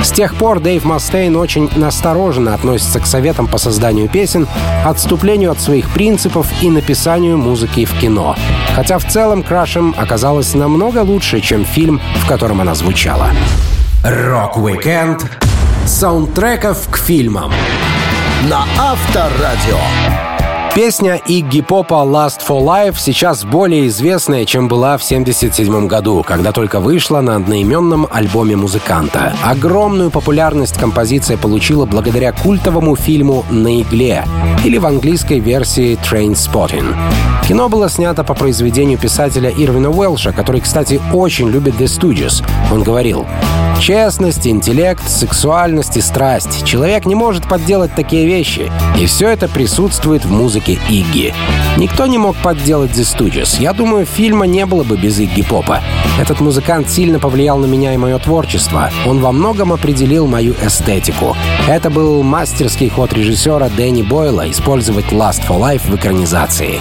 С 0.04 0.12
тех 0.12 0.36
пор 0.36 0.60
Дэйв 0.60 0.86
Мастейн 0.86 1.38
очень 1.38 1.72
настороженно 1.76 2.54
относится 2.54 3.00
к 3.00 3.08
советам 3.08 3.48
по 3.48 3.58
созданию 3.58 4.08
песен, 4.08 4.48
отступлению 4.86 5.50
от 5.50 5.60
своих 5.60 5.90
принципов 5.90 6.46
и 6.62 6.70
написанию 6.70 7.40
музыки 7.40 7.86
в 7.86 8.00
кино. 8.00 8.36
Хотя 8.76 9.00
в 9.00 9.08
целом 9.08 9.42
Crush 9.42 9.75
'Em 9.75 9.96
оказалось 9.98 10.51
получилась 10.52 10.54
намного 10.54 11.00
лучше, 11.00 11.42
чем 11.42 11.66
фильм, 11.66 12.02
в 12.16 12.28
котором 12.28 12.62
она 12.62 12.76
звучала. 12.76 13.32
Рок-викенд 14.04 15.24
саундтреков 15.86 16.88
к 16.90 16.98
фильмам 16.98 17.52
на 18.50 18.66
Авторадио. 18.78 20.31
Песня 20.74 21.16
Игги 21.28 21.60
Попа 21.60 21.96
«Last 21.96 22.40
for 22.48 22.64
Life» 22.64 22.96
сейчас 22.98 23.44
более 23.44 23.88
известная, 23.88 24.46
чем 24.46 24.70
была 24.70 24.98
в 24.98 25.04
1977 25.04 25.88
году, 25.88 26.24
когда 26.26 26.54
только 26.54 26.80
вышла 26.80 27.20
на 27.20 27.36
одноименном 27.36 28.08
альбоме 28.10 28.56
музыканта. 28.56 29.34
Огромную 29.44 30.12
популярность 30.12 30.80
композиция 30.80 31.36
получила 31.36 31.86
благодаря 31.86 32.32
культовому 32.32 32.96
фильму 32.96 33.44
«На 33.50 33.82
игле» 33.82 34.24
или 34.64 34.78
в 34.78 34.86
английской 34.86 35.40
версии 35.40 36.00
«Train 36.10 36.36
Spotting». 36.36 36.96
Кино 37.46 37.68
было 37.68 37.90
снято 37.90 38.24
по 38.24 38.34
произведению 38.34 38.98
писателя 38.98 39.52
Ирвина 39.52 39.90
Уэлша, 39.90 40.32
который, 40.32 40.62
кстати, 40.62 41.02
очень 41.12 41.50
любит 41.50 41.76
The 41.76 41.86
Stooges. 41.86 42.46
Он 42.72 42.84
говорил, 42.84 43.26
«Честность, 43.82 44.48
интеллект, 44.48 45.04
сексуальность 45.10 45.98
и 45.98 46.02
страсть. 46.02 46.64
Человек 46.64 47.06
не 47.06 47.16
может 47.16 47.50
подделать 47.50 47.94
такие 47.94 48.26
вещи. 48.26 48.72
И 48.98 49.06
все 49.08 49.28
это 49.30 49.50
присутствует 49.50 50.24
в 50.24 50.32
музыке 50.32 50.61
Игги. 50.70 51.34
Никто 51.78 52.06
не 52.06 52.18
мог 52.18 52.36
подделать 52.38 52.92
The 52.92 53.04
Stooges. 53.04 53.62
Я 53.62 53.74
думаю, 53.74 54.06
фильма 54.06 54.46
не 54.46 54.66
было 54.66 54.84
бы 54.84 54.98
без 54.98 55.20
Игги 55.20 55.42
Попа. 55.42 55.82
Этот 56.20 56.40
музыкант 56.40 56.90
сильно 56.90 57.20
повлиял 57.20 57.58
на 57.58 57.66
меня 57.66 57.94
и 57.94 57.98
мое 57.98 58.20
творчество. 58.20 58.92
Он 59.06 59.20
во 59.20 59.32
многом 59.32 59.74
определил 59.74 60.28
мою 60.28 60.54
эстетику. 60.62 61.36
Это 61.68 61.90
был 61.90 62.22
мастерский 62.24 62.90
ход 62.90 63.14
режиссера 63.14 63.70
Дэнни 63.70 64.04
Бойла 64.04 64.50
использовать 64.50 65.06
Last 65.06 65.48
for 65.48 65.60
Life 65.60 65.90
в 65.90 65.96
экранизации. 65.96 66.80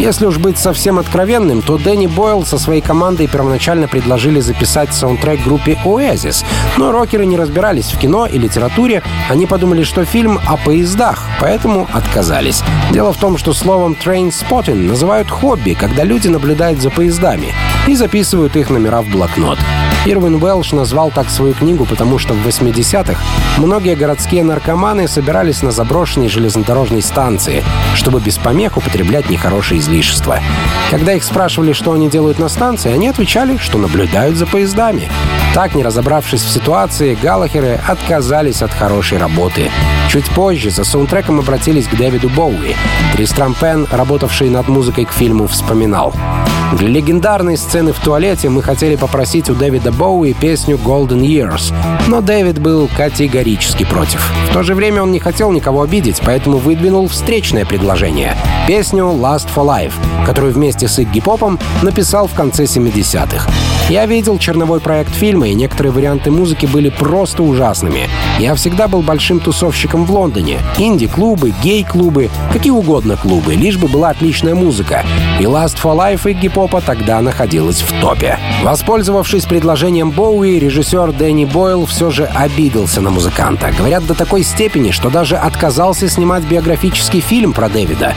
Если 0.00 0.24
уж 0.24 0.38
быть 0.38 0.56
совсем 0.56 0.98
откровенным, 0.98 1.60
то 1.60 1.76
Дэнни 1.76 2.06
Бойл 2.06 2.46
со 2.46 2.56
своей 2.56 2.80
командой 2.80 3.26
первоначально 3.26 3.86
предложили 3.86 4.40
записать 4.40 4.94
саундтрек 4.94 5.44
группе 5.44 5.78
Oasis, 5.84 6.42
но 6.78 6.90
рокеры 6.90 7.26
не 7.26 7.36
разбирались 7.36 7.92
в 7.92 7.98
кино 7.98 8.24
и 8.24 8.38
литературе, 8.38 9.02
они 9.28 9.44
подумали, 9.44 9.82
что 9.82 10.06
фильм 10.06 10.40
о 10.46 10.56
поездах, 10.56 11.28
поэтому 11.38 11.86
отказались. 11.92 12.62
Дело 12.92 13.12
в 13.12 13.18
том, 13.18 13.36
что 13.36 13.52
словом 13.52 13.92
«train 13.92 14.30
spotting» 14.30 14.86
называют 14.88 15.30
хобби, 15.30 15.76
когда 15.78 16.02
люди 16.02 16.28
наблюдают 16.28 16.80
за 16.80 16.88
поездами 16.88 17.52
и 17.86 17.94
записывают 17.94 18.56
их 18.56 18.70
номера 18.70 19.02
в 19.02 19.08
блокнот. 19.08 19.58
Ирвин 20.06 20.42
Уэлш 20.42 20.72
назвал 20.72 21.10
так 21.10 21.28
свою 21.28 21.52
книгу, 21.52 21.84
потому 21.84 22.18
что 22.18 22.32
в 22.32 22.46
80-х 22.46 23.20
многие 23.58 23.94
городские 23.94 24.42
наркоманы 24.44 25.06
собирались 25.06 25.62
на 25.62 25.72
заброшенной 25.72 26.28
железнодорожной 26.28 27.02
станции, 27.02 27.62
чтобы 27.94 28.20
без 28.20 28.38
помех 28.38 28.78
употреблять 28.78 29.28
нехорошие 29.28 29.80
излишества. 29.80 30.40
Когда 30.90 31.12
их 31.12 31.22
спрашивали, 31.22 31.74
что 31.74 31.92
они 31.92 32.08
делают 32.08 32.38
на 32.38 32.48
станции, 32.48 32.90
они 32.90 33.08
отвечали, 33.08 33.58
что 33.58 33.76
наблюдают 33.76 34.36
за 34.36 34.46
поездами. 34.46 35.10
Так, 35.52 35.74
не 35.74 35.82
разобравшись 35.82 36.42
в 36.42 36.50
ситуации, 36.50 37.18
Галлахеры 37.20 37.78
отказались 37.86 38.62
от 38.62 38.72
хорошей 38.72 39.18
работы. 39.18 39.70
Чуть 40.08 40.30
позже 40.30 40.70
за 40.70 40.84
саундтреком 40.84 41.40
обратились 41.40 41.86
к 41.86 41.94
Дэвиду 41.94 42.30
Боуи. 42.30 42.74
Тристрам 43.12 43.54
Пен, 43.54 43.86
работавший 43.90 44.48
над 44.48 44.68
музыкой 44.68 45.04
к 45.04 45.12
фильму, 45.12 45.46
вспоминал. 45.46 46.14
Для 46.72 46.88
легендарной 46.88 47.56
сцены 47.56 47.92
в 47.92 47.98
туалете 47.98 48.48
мы 48.48 48.62
хотели 48.62 48.96
попросить 48.96 49.50
у 49.50 49.54
Дэвида 49.54 49.92
Боуи 49.92 50.32
песню 50.32 50.76
«Golden 50.76 51.20
Years», 51.20 51.74
но 52.06 52.20
Дэвид 52.20 52.58
был 52.60 52.88
категорически 52.96 53.84
против. 53.84 54.32
В 54.48 54.52
то 54.52 54.62
же 54.62 54.74
время 54.74 55.02
он 55.02 55.10
не 55.10 55.18
хотел 55.18 55.50
никого 55.52 55.82
обидеть, 55.82 56.20
поэтому 56.24 56.58
выдвинул 56.58 57.08
встречное 57.08 57.64
предложение— 57.64 58.36
песню 58.68 59.04
«Last 59.04 59.48
for 59.54 59.64
Life», 59.66 59.94
которую 60.24 60.52
вместе 60.52 60.86
с 60.86 60.98
Игги 60.98 61.20
Попом 61.20 61.58
написал 61.82 62.28
в 62.28 62.34
конце 62.34 62.64
70-х. 62.64 63.50
Я 63.90 64.06
видел 64.06 64.38
черновой 64.38 64.78
проект 64.78 65.12
фильма, 65.12 65.48
и 65.48 65.54
некоторые 65.54 65.90
варианты 65.90 66.30
музыки 66.30 66.64
были 66.64 66.90
просто 66.90 67.42
ужасными. 67.42 68.08
Я 68.38 68.54
всегда 68.54 68.86
был 68.86 69.02
большим 69.02 69.40
тусовщиком 69.40 70.04
в 70.04 70.12
Лондоне. 70.12 70.60
Инди-клубы, 70.78 71.52
гей-клубы, 71.60 72.30
какие 72.52 72.70
угодно 72.70 73.16
клубы, 73.16 73.56
лишь 73.56 73.78
бы 73.78 73.88
была 73.88 74.10
отличная 74.10 74.54
музыка. 74.54 75.04
И 75.40 75.42
Last 75.42 75.76
for 75.82 75.96
Life 75.96 76.30
Игги 76.30 76.46
Попа 76.46 76.80
тогда 76.80 77.20
находилась 77.20 77.82
в 77.82 78.00
топе. 78.00 78.38
Воспользовавшись 78.62 79.46
предложением 79.46 80.12
Боуи, 80.12 80.60
режиссер 80.60 81.10
Дэнни 81.10 81.44
Бойл 81.44 81.84
все 81.84 82.10
же 82.10 82.26
обиделся 82.26 83.00
на 83.00 83.10
музыканта. 83.10 83.72
Говорят, 83.76 84.06
до 84.06 84.14
такой 84.14 84.44
степени, 84.44 84.92
что 84.92 85.10
даже 85.10 85.36
отказался 85.36 86.08
снимать 86.08 86.44
биографический 86.44 87.18
фильм 87.18 87.52
про 87.52 87.68
Дэвида. 87.68 88.14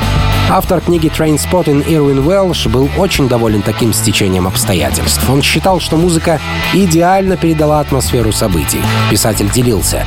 Автор 0.49 0.81
книги 0.81 1.07
Trainspotting 1.07 1.83
Ирвин 1.87 2.27
Уэлш 2.27 2.67
был 2.67 2.89
очень 2.97 3.27
доволен 3.27 3.61
таким 3.61 3.91
стечением 3.93 4.47
обстоятельств. 4.47 5.27
Он 5.29 5.41
считал, 5.41 5.79
что 5.79 5.97
музыка 5.97 6.39
идеально 6.73 7.37
передала 7.37 7.79
атмосферу 7.79 8.31
событий. 8.31 8.81
Писатель 9.09 9.49
делился. 9.49 10.05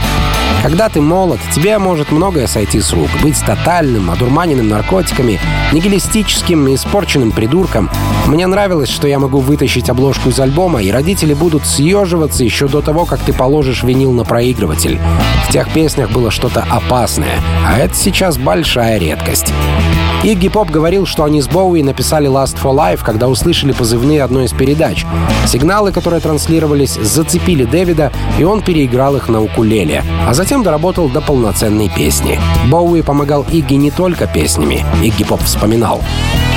Когда 0.63 0.89
ты 0.89 1.01
молод, 1.01 1.39
тебе 1.55 1.79
может 1.79 2.11
многое 2.11 2.47
сойти 2.47 2.81
с 2.81 2.93
рук. 2.93 3.09
Быть 3.23 3.41
тотальным, 3.45 4.11
одурманенным 4.11 4.69
наркотиками, 4.69 5.39
нигилистическим 5.73 6.67
и 6.69 6.75
испорченным 6.75 7.33
придурком. 7.33 7.91
Мне 8.27 8.47
нравилось, 8.47 8.89
что 8.89 9.07
я 9.07 9.19
могу 9.19 9.39
вытащить 9.39 9.91
обложку 9.91 10.31
из 10.31 10.41
альбома, 10.41 10.83
и 10.83 10.91
родители 10.91 11.35
будут 11.35 11.67
съеживаться 11.67 12.43
еще 12.43 12.69
до 12.69 12.83
того, 12.83 13.05
как 13.05 13.21
ты 13.21 13.33
положишь 13.33 13.83
винил 13.83 14.13
на 14.13 14.25
проигрыватель. 14.25 14.99
В 15.49 15.53
тех 15.53 15.69
песнях 15.73 16.11
было 16.11 16.31
что-то 16.31 16.65
опасное, 16.69 17.41
а 17.65 17.79
это 17.79 17.95
сейчас 17.95 18.37
большая 18.39 18.99
редкость. 18.99 19.53
Игги 20.27 20.49
Поп 20.49 20.73
говорил, 20.73 21.07
что 21.07 21.23
они 21.23 21.41
с 21.41 21.47
Боуи 21.47 21.85
написали 21.85 22.29
Last 22.29 22.61
for 22.61 22.75
Life, 22.75 23.05
когда 23.05 23.29
услышали 23.29 23.71
позывные 23.71 24.25
одной 24.25 24.47
из 24.47 24.53
передач. 24.53 25.07
Сигналы, 25.47 25.93
которые 25.93 26.19
транслировались, 26.19 26.95
зацепили 26.95 27.63
Дэвида, 27.63 28.11
и 28.37 28.43
он 28.43 28.61
переиграл 28.61 29.15
их 29.15 29.29
на 29.29 29.41
укулеле, 29.41 30.03
а 30.27 30.35
затем 30.35 30.65
доработал 30.65 31.09
до 31.09 31.21
полноценной 31.21 31.89
песни. 31.89 32.41
Боуи 32.69 33.03
помогал 33.03 33.47
Игги 33.53 33.75
не 33.75 33.93
только 33.93 34.27
песнями, 34.27 34.85
Игги 35.01 35.23
Поп 35.23 35.41
вспоминал. 35.45 36.03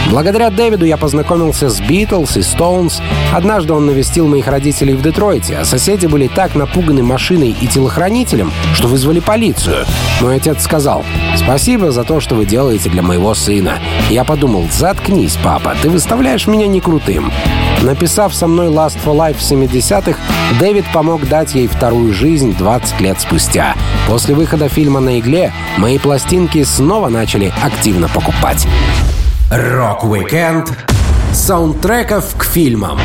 Благодаря 0.09 0.49
Дэвиду 0.49 0.85
я 0.85 0.97
познакомился 0.97 1.69
с 1.69 1.79
Битлз 1.79 2.37
и 2.37 2.41
Стоунс. 2.41 2.99
Однажды 3.31 3.73
он 3.73 3.85
навестил 3.85 4.27
моих 4.27 4.47
родителей 4.47 4.95
в 4.95 5.03
Детройте, 5.03 5.57
а 5.57 5.65
соседи 5.65 6.07
были 6.07 6.27
так 6.27 6.55
напуганы 6.55 7.03
машиной 7.03 7.55
и 7.61 7.67
телохранителем, 7.67 8.51
что 8.73 8.87
вызвали 8.87 9.19
полицию. 9.19 9.85
Мой 10.19 10.37
отец 10.37 10.63
сказал, 10.63 11.05
«Спасибо 11.37 11.91
за 11.91 12.03
то, 12.03 12.19
что 12.19 12.33
вы 12.33 12.45
делаете 12.45 12.89
для 12.89 13.03
моего 13.03 13.35
сына». 13.35 13.73
Я 14.09 14.23
подумал, 14.23 14.67
«Заткнись, 14.71 15.37
папа, 15.43 15.75
ты 15.79 15.91
выставляешь 15.91 16.47
меня 16.47 16.65
не 16.65 16.81
крутым». 16.81 17.31
Написав 17.83 18.33
со 18.33 18.47
мной 18.47 18.67
Lust 18.67 18.97
for 19.05 19.15
Life 19.15 19.37
в 19.37 19.41
70-х, 19.41 20.19
Дэвид 20.59 20.85
помог 20.91 21.27
дать 21.29 21.53
ей 21.53 21.67
вторую 21.67 22.13
жизнь 22.13 22.55
20 22.57 22.99
лет 22.99 23.21
спустя. 23.21 23.75
После 24.07 24.33
выхода 24.33 24.69
фильма 24.69 24.99
«На 24.99 25.19
игле» 25.19 25.53
мои 25.77 25.99
пластинки 25.99 26.63
снова 26.63 27.09
начали 27.09 27.53
активно 27.63 28.09
покупать. 28.09 28.67
Рок-викенд 29.51 30.71
Саундтреков 31.33 32.35
к 32.37 32.43
фильмам 32.43 32.99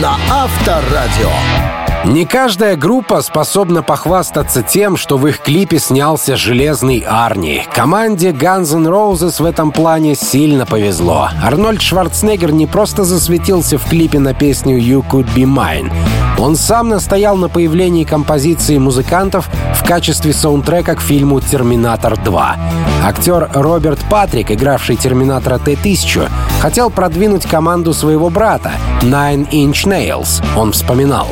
на 0.00 0.16
Авторадио. 0.28 1.83
Не 2.04 2.26
каждая 2.26 2.76
группа 2.76 3.22
способна 3.22 3.82
похвастаться 3.82 4.62
тем, 4.62 4.98
что 4.98 5.16
в 5.16 5.26
их 5.26 5.38
клипе 5.40 5.78
снялся 5.78 6.36
Железный 6.36 6.98
Арни. 6.98 7.66
Команде 7.72 8.30
Guns 8.30 8.76
N' 8.76 8.86
Roses 8.86 9.42
в 9.42 9.46
этом 9.46 9.72
плане 9.72 10.14
сильно 10.14 10.66
повезло. 10.66 11.30
Арнольд 11.42 11.80
Шварценеггер 11.80 12.52
не 12.52 12.66
просто 12.66 13.04
засветился 13.04 13.78
в 13.78 13.88
клипе 13.88 14.18
на 14.18 14.34
песню 14.34 14.78
«You 14.78 15.02
Could 15.10 15.34
Be 15.34 15.44
Mine». 15.44 15.90
Он 16.38 16.56
сам 16.56 16.90
настоял 16.90 17.36
на 17.36 17.48
появлении 17.48 18.04
композиции 18.04 18.76
музыкантов 18.76 19.48
в 19.74 19.86
качестве 19.86 20.34
саундтрека 20.34 20.96
к 20.96 21.00
фильму 21.00 21.40
«Терминатор 21.40 22.14
2». 22.14 22.56
Актер 23.02 23.48
Роберт 23.54 24.00
Патрик, 24.10 24.50
игравший 24.50 24.96
Терминатора 24.96 25.58
Т-1000, 25.58 26.28
хотел 26.60 26.90
продвинуть 26.90 27.46
команду 27.46 27.94
своего 27.94 28.28
брата 28.28 28.72
Nine 29.00 29.48
Inch 29.50 29.86
Nails. 29.86 30.44
Он 30.54 30.72
вспоминал. 30.72 31.28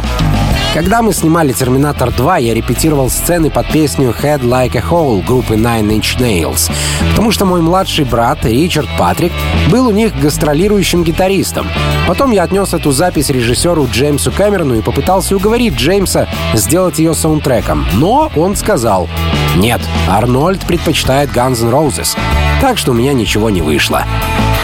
Когда 0.75 1.03
мы 1.03 1.13
снимали 1.13 1.53
«Терминатор 1.53 2.09
2», 2.09 2.41
я 2.41 2.55
репетировал 2.55 3.11
сцены 3.11 3.51
под 3.51 3.69
песню 3.69 4.15
«Head 4.19 4.41
Like 4.41 4.75
a 4.75 4.81
Hole» 4.81 5.23
группы 5.23 5.55
Nine 5.55 6.01
Inch 6.01 6.19
Nails, 6.19 6.73
потому 7.11 7.31
что 7.31 7.45
мой 7.45 7.61
младший 7.61 8.07
брат 8.07 8.47
Ричард 8.47 8.89
Патрик 8.99 9.33
был 9.71 9.89
у 9.89 9.91
них 9.91 10.19
гастролирующим 10.19 11.05
гитаристом. 11.05 11.67
Потом 12.09 12.31
я 12.31 12.45
отнес 12.45 12.73
эту 12.73 12.91
запись 12.91 13.29
режиссеру 13.29 13.87
Джеймсу 13.93 14.33
Кэмерону 14.33 14.77
и 14.77 14.81
попытался 14.81 15.37
уговорить 15.37 15.75
Джеймса 15.75 16.27
сделать 16.55 16.99
ее 16.99 17.13
саундтреком. 17.13 17.87
Но 17.93 18.33
он 18.35 18.57
сказал 18.57 19.11
«Нет, 19.57 19.83
Арнольд 20.09 20.65
предпочитает 20.65 21.29
Guns 21.33 21.63
N' 21.63 21.71
Roses, 21.71 22.17
так 22.63 22.79
что 22.79 22.93
у 22.93 22.95
меня 22.95 23.13
ничего 23.13 23.51
не 23.51 23.61
вышло». 23.61 24.07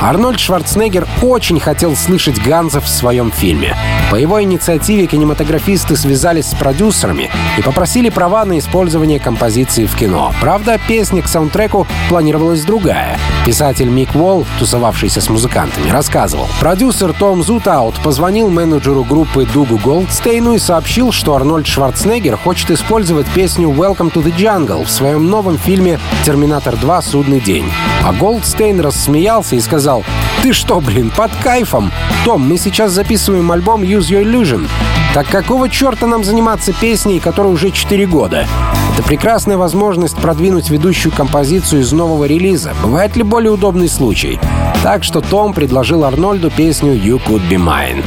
Арнольд 0.00 0.38
Шварценеггер 0.38 1.08
очень 1.22 1.58
хотел 1.58 1.96
слышать 1.96 2.40
Ганзов 2.40 2.84
в 2.84 2.88
своем 2.88 3.32
фильме. 3.32 3.76
По 4.12 4.16
его 4.16 4.40
инициативе 4.40 5.06
кинематографисты 5.06 5.96
связались 5.96 6.46
с 6.46 6.54
продюсерами 6.54 7.30
и 7.58 7.62
попросили 7.62 8.08
права 8.08 8.44
на 8.44 8.58
использование 8.58 9.18
композиции 9.18 9.87
в 9.87 9.96
кино. 9.96 10.32
Правда, 10.40 10.78
песня 10.87 11.20
к 11.20 11.28
саундтреку 11.28 11.87
планировалась 12.08 12.62
другая. 12.62 13.18
Писатель 13.44 13.88
Мик 13.88 14.14
Уолл, 14.14 14.46
тусовавшийся 14.58 15.20
с 15.20 15.28
музыкантами, 15.28 15.90
рассказывал. 15.90 16.46
Продюсер 16.61 17.12
Том 17.12 17.42
Зутаут 17.42 17.96
позвонил 17.96 18.50
менеджеру 18.50 19.02
группы 19.02 19.46
Дугу 19.52 19.78
Голдстейну 19.78 20.54
и 20.54 20.58
сообщил, 20.58 21.11
что 21.11 21.34
Арнольд 21.34 21.66
Шварценеггер 21.66 22.37
хочет 22.37 22.70
использовать 22.70 23.26
песню 23.28 23.68
«Welcome 23.68 24.12
to 24.12 24.22
the 24.22 24.34
Jungle» 24.34 24.84
в 24.84 24.90
своем 24.90 25.28
новом 25.28 25.58
фильме 25.58 25.98
«Терминатор 26.24 26.76
2. 26.76 27.02
Судный 27.02 27.40
день». 27.40 27.70
А 28.04 28.12
Голдстейн 28.12 28.80
рассмеялся 28.80 29.56
и 29.56 29.61
сказал, 29.61 29.88
сказал, 29.88 30.05
«Ты 30.42 30.53
что, 30.53 30.81
блин, 30.81 31.11
под 31.16 31.31
кайфом? 31.42 31.90
Том, 32.22 32.46
мы 32.46 32.59
сейчас 32.59 32.92
записываем 32.92 33.51
альбом 33.51 33.83
Use 33.83 34.11
Your 34.11 34.22
Illusion. 34.22 34.68
Так 35.14 35.27
какого 35.29 35.68
черта 35.68 36.07
нам 36.07 36.23
заниматься 36.23 36.73
песней, 36.73 37.18
которой 37.18 37.53
уже 37.53 37.71
4 37.71 38.07
года? 38.07 38.47
Это 38.94 39.03
прекрасная 39.03 39.57
возможность 39.57 40.16
продвинуть 40.16 40.71
ведущую 40.71 41.12
композицию 41.12 41.81
из 41.81 41.92
нового 41.92 42.25
релиза. 42.25 42.75
Бывает 42.83 43.16
ли 43.16 43.23
более 43.23 43.53
удобный 43.53 43.88
случай? 43.88 44.38
Так 44.83 45.05
что 45.05 45.21
Том 45.21 45.55
предложил 45.55 46.05
Арнольду 46.05 46.51
песню 46.51 46.94
«You 46.94 47.21
Could 47.27 47.49
Be 47.49 47.57
Mine». 47.57 48.05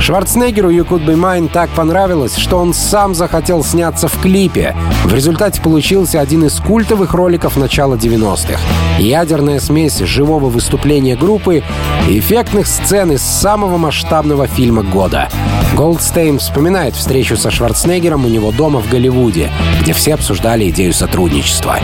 Шварценеггеру 0.00 0.70
«You 0.70 0.86
Could 0.86 1.04
Be 1.04 1.14
Mine» 1.14 1.50
так 1.52 1.68
понравилось, 1.70 2.36
что 2.36 2.56
он 2.56 2.72
сам 2.72 3.14
захотел 3.14 3.62
сняться 3.62 4.08
в 4.08 4.18
клипе. 4.18 4.74
В 5.04 5.12
результате 5.14 5.60
получился 5.60 6.20
один 6.20 6.46
из 6.46 6.58
культовых 6.58 7.12
роликов 7.12 7.56
начала 7.58 7.96
90-х. 7.96 8.58
Ядерная 8.98 9.60
смесь 9.60 9.98
живого 9.98 10.46
выступления 10.46 11.16
группы 11.16 11.62
и 12.08 12.18
эффектных 12.18 12.66
сцен 12.66 13.12
из 13.12 13.20
самого 13.20 13.76
масштабного 13.76 14.46
фильма 14.46 14.82
года. 14.82 15.28
Голдстейн 15.76 16.29
Коклейн 16.30 16.38
вспоминает 16.38 16.94
встречу 16.94 17.36
со 17.36 17.50
Шварценеггером 17.50 18.24
у 18.24 18.28
него 18.28 18.52
дома 18.52 18.78
в 18.80 18.88
Голливуде, 18.88 19.50
где 19.80 19.92
все 19.92 20.14
обсуждали 20.14 20.68
идею 20.70 20.92
сотрудничества. 20.92 21.80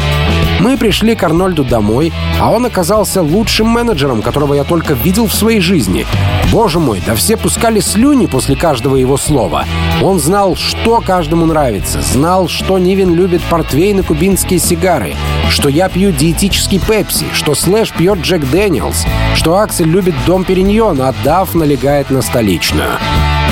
Мы 0.61 0.77
пришли 0.77 1.17
к 1.17 1.23
Арнольду 1.25 1.65
домой, 1.65 2.13
а 2.41 2.53
он 2.53 2.65
оказался 2.65 3.23
лучшим 3.23 3.67
менеджером, 3.67 4.23
которого 4.23 4.55
я 4.55 4.63
только 4.63 4.95
видел 4.95 5.27
в 5.27 5.35
своей 5.35 5.59
жизни. 5.59 6.07
Боже 6.53 6.79
мой, 6.79 7.03
да 7.05 7.17
все 7.17 7.37
пускали 7.37 7.81
слюни 7.81 8.27
после 8.27 8.55
каждого 8.55 8.95
его 8.95 9.17
слова. 9.17 9.65
Он 10.01 10.21
знал, 10.21 10.55
что 10.55 11.01
каждому 11.01 11.45
нравится, 11.47 12.01
знал, 12.01 12.47
что 12.49 12.79
Нивен 12.79 13.15
любит 13.15 13.43
портвейн 13.51 13.99
и 13.99 14.03
кубинские 14.03 14.61
сигары, 14.61 15.17
что 15.51 15.69
я 15.69 15.89
пью 15.89 16.13
диетический 16.13 16.79
пепси, 16.79 17.27
что 17.33 17.57
Слэш 17.57 17.91
пьет 17.91 18.21
Jack 18.21 18.49
Daniel's, 18.49 19.07
что 19.35 19.59
Аксель 19.59 19.89
любит 19.89 20.15
дом 20.25 20.45
Периньон, 20.45 21.03
а 21.03 21.13
Дав 21.25 21.53
налегает 21.55 22.11
на 22.11 22.23
столичную. 22.23 22.93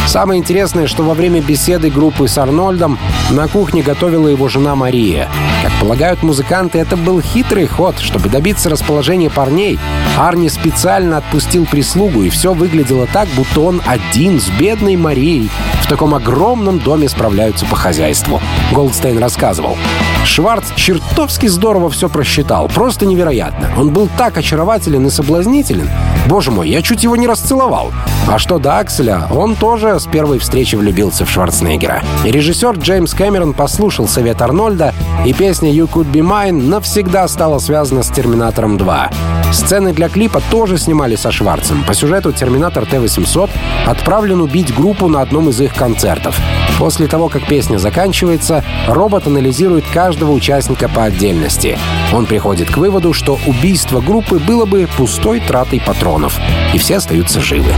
Самое 0.06 0.40
интересное, 0.40 0.86
что 0.86 1.02
во 1.02 1.14
время 1.14 1.40
беседы 1.40 1.90
группы 1.90 2.28
с 2.28 2.38
Арнольдом 2.38 2.98
на 3.30 3.48
кухне 3.48 3.82
готовила 3.82 4.28
его 4.28 4.48
жена 4.48 4.74
Мария. 4.76 5.28
Как 5.62 5.72
полагают 5.80 6.22
музыканты, 6.22 6.78
это 6.78 6.96
был 6.96 7.20
хитрый 7.20 7.66
ход. 7.66 7.98
Чтобы 7.98 8.28
добиться 8.28 8.68
расположения 8.68 9.30
парней, 9.30 9.78
Арни 10.18 10.48
специально 10.48 11.16
отпустил 11.16 11.66
прислугу, 11.66 12.22
и 12.22 12.28
все 12.28 12.52
выглядело 12.52 13.06
так, 13.12 13.28
будто 13.36 13.60
он 13.60 13.82
один 13.86 14.40
с 14.40 14.48
бедной 14.50 14.96
Марией 14.96 15.50
в 15.84 15.86
таком 15.86 16.14
огромном 16.14 16.78
доме 16.78 17.10
справляются 17.10 17.66
по 17.66 17.76
хозяйству. 17.76 18.40
Голдстейн 18.72 19.18
рассказывал. 19.18 19.76
Шварц 20.24 20.64
чертовски 20.76 21.46
здорово 21.46 21.90
все 21.90 22.08
просчитал. 22.08 22.68
Просто 22.68 23.04
невероятно. 23.04 23.70
Он 23.76 23.90
был 23.90 24.08
так 24.16 24.38
очарователен 24.38 25.06
и 25.06 25.10
соблазнителен. 25.10 25.90
Боже 26.26 26.50
мой, 26.50 26.70
я 26.70 26.80
чуть 26.80 27.04
его 27.04 27.16
не 27.16 27.26
расцеловал. 27.26 27.92
А 28.26 28.38
что 28.38 28.58
до 28.58 28.78
Акселя, 28.78 29.28
он 29.30 29.56
тоже 29.56 30.00
с 30.00 30.06
первой 30.06 30.38
встречи 30.38 30.74
влюбился 30.74 31.26
в 31.26 31.30
Шварценеггера. 31.30 32.02
Режиссер 32.24 32.78
Джеймс 32.78 33.12
Кэмерон 33.12 33.52
послушал 33.52 34.08
совет 34.08 34.40
Арнольда, 34.40 34.94
и 35.26 35.34
песня 35.34 35.70
«You 35.70 35.86
Could 35.86 36.10
Be 36.10 36.20
Mine» 36.20 36.62
навсегда 36.62 37.28
стала 37.28 37.58
связана 37.58 38.02
с 38.02 38.08
«Терминатором 38.08 38.78
2». 38.78 39.12
Сцены 39.52 39.92
для 39.92 40.08
клипа 40.08 40.42
тоже 40.50 40.78
снимали 40.78 41.14
со 41.14 41.30
Шварцем. 41.30 41.84
По 41.84 41.94
сюжету 41.94 42.32
«Терминатор 42.32 42.86
Т-800» 42.86 43.50
отправлен 43.86 44.40
убить 44.40 44.74
группу 44.74 45.06
на 45.08 45.20
одном 45.20 45.50
из 45.50 45.60
их 45.60 45.73
концертов. 45.74 46.38
После 46.78 47.06
того, 47.06 47.28
как 47.28 47.46
песня 47.46 47.78
заканчивается, 47.78 48.64
робот 48.86 49.26
анализирует 49.26 49.84
каждого 49.92 50.32
участника 50.32 50.88
по 50.88 51.04
отдельности. 51.04 51.78
Он 52.12 52.26
приходит 52.26 52.70
к 52.70 52.76
выводу, 52.76 53.12
что 53.12 53.38
убийство 53.46 54.00
группы 54.00 54.38
было 54.38 54.66
бы 54.66 54.88
пустой 54.96 55.40
тратой 55.40 55.80
патронов, 55.80 56.38
и 56.72 56.78
все 56.78 56.96
остаются 56.96 57.40
живы. 57.40 57.72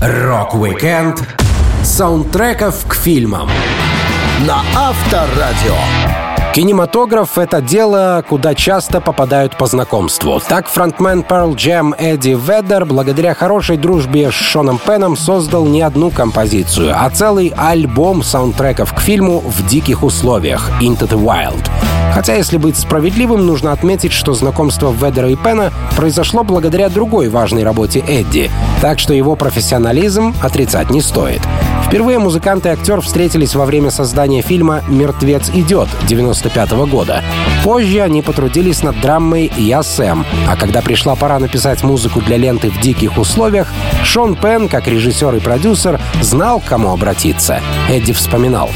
Рок-викенд 0.00 1.22
саундтреков 1.82 2.86
к 2.86 2.94
фильмам 2.94 3.48
на 4.46 4.62
Авторадио. 4.74 6.31
Кинематограф— 6.52 7.38
это 7.38 7.62
дело, 7.62 8.22
куда 8.28 8.54
часто 8.54 9.00
попадают 9.00 9.56
по 9.56 9.64
знакомству. 9.64 10.38
Так 10.46 10.68
фронтмен 10.68 11.24
Pearl 11.26 11.54
Jam 11.54 11.94
Эдди 11.98 12.36
Веддер 12.38 12.84
благодаря 12.84 13.32
хорошей 13.32 13.78
дружбе 13.78 14.30
с 14.30 14.34
Шоном 14.34 14.78
Пеном 14.78 15.16
создал 15.16 15.64
не 15.64 15.80
одну 15.80 16.10
композицию, 16.10 16.94
а 16.94 17.08
целый 17.08 17.54
альбом 17.56 18.22
саундтреков 18.22 18.92
к 18.92 19.00
фильму 19.00 19.40
в 19.40 19.66
диких 19.66 20.02
условиях— 20.02 20.70
Into 20.82 21.08
the 21.08 21.18
Wild. 21.18 21.70
Хотя, 22.12 22.34
если 22.34 22.58
быть 22.58 22.76
справедливым, 22.76 23.46
нужно 23.46 23.72
отметить, 23.72 24.12
что 24.12 24.34
знакомство 24.34 24.92
Ведера 24.92 25.30
и 25.30 25.36
Пена 25.36 25.72
произошло 25.96 26.44
благодаря 26.44 26.88
другой 26.88 27.28
важной 27.28 27.64
работе 27.64 28.04
Эдди, 28.06 28.50
так 28.80 28.98
что 28.98 29.14
его 29.14 29.34
профессионализм 29.34 30.34
отрицать 30.42 30.90
не 30.90 31.00
стоит. 31.00 31.40
Впервые 31.86 32.18
музыкант 32.18 32.64
и 32.66 32.70
актер 32.70 33.00
встретились 33.00 33.54
во 33.54 33.66
время 33.66 33.90
создания 33.90 34.40
фильма 34.40 34.82
«Мертвец 34.88 35.50
идет» 35.50 35.88
95 36.06 36.70
года. 36.86 37.22
Позже 37.64 38.00
они 38.00 38.22
потрудились 38.22 38.82
над 38.82 38.98
драмой 39.00 39.52
«Я 39.56 39.82
Сэм», 39.82 40.24
а 40.48 40.56
когда 40.56 40.80
пришла 40.80 41.16
пора 41.16 41.38
написать 41.38 41.82
музыку 41.82 42.20
для 42.20 42.36
ленты 42.36 42.70
в 42.70 42.80
диких 42.80 43.18
условиях, 43.18 43.68
Шон 44.04 44.36
Пен, 44.36 44.68
как 44.68 44.86
режиссер 44.86 45.34
и 45.34 45.40
продюсер, 45.40 46.00
знал, 46.20 46.60
к 46.60 46.64
кому 46.64 46.92
обратиться. 46.92 47.60
Эдди 47.90 48.12
вспоминал. 48.12 48.70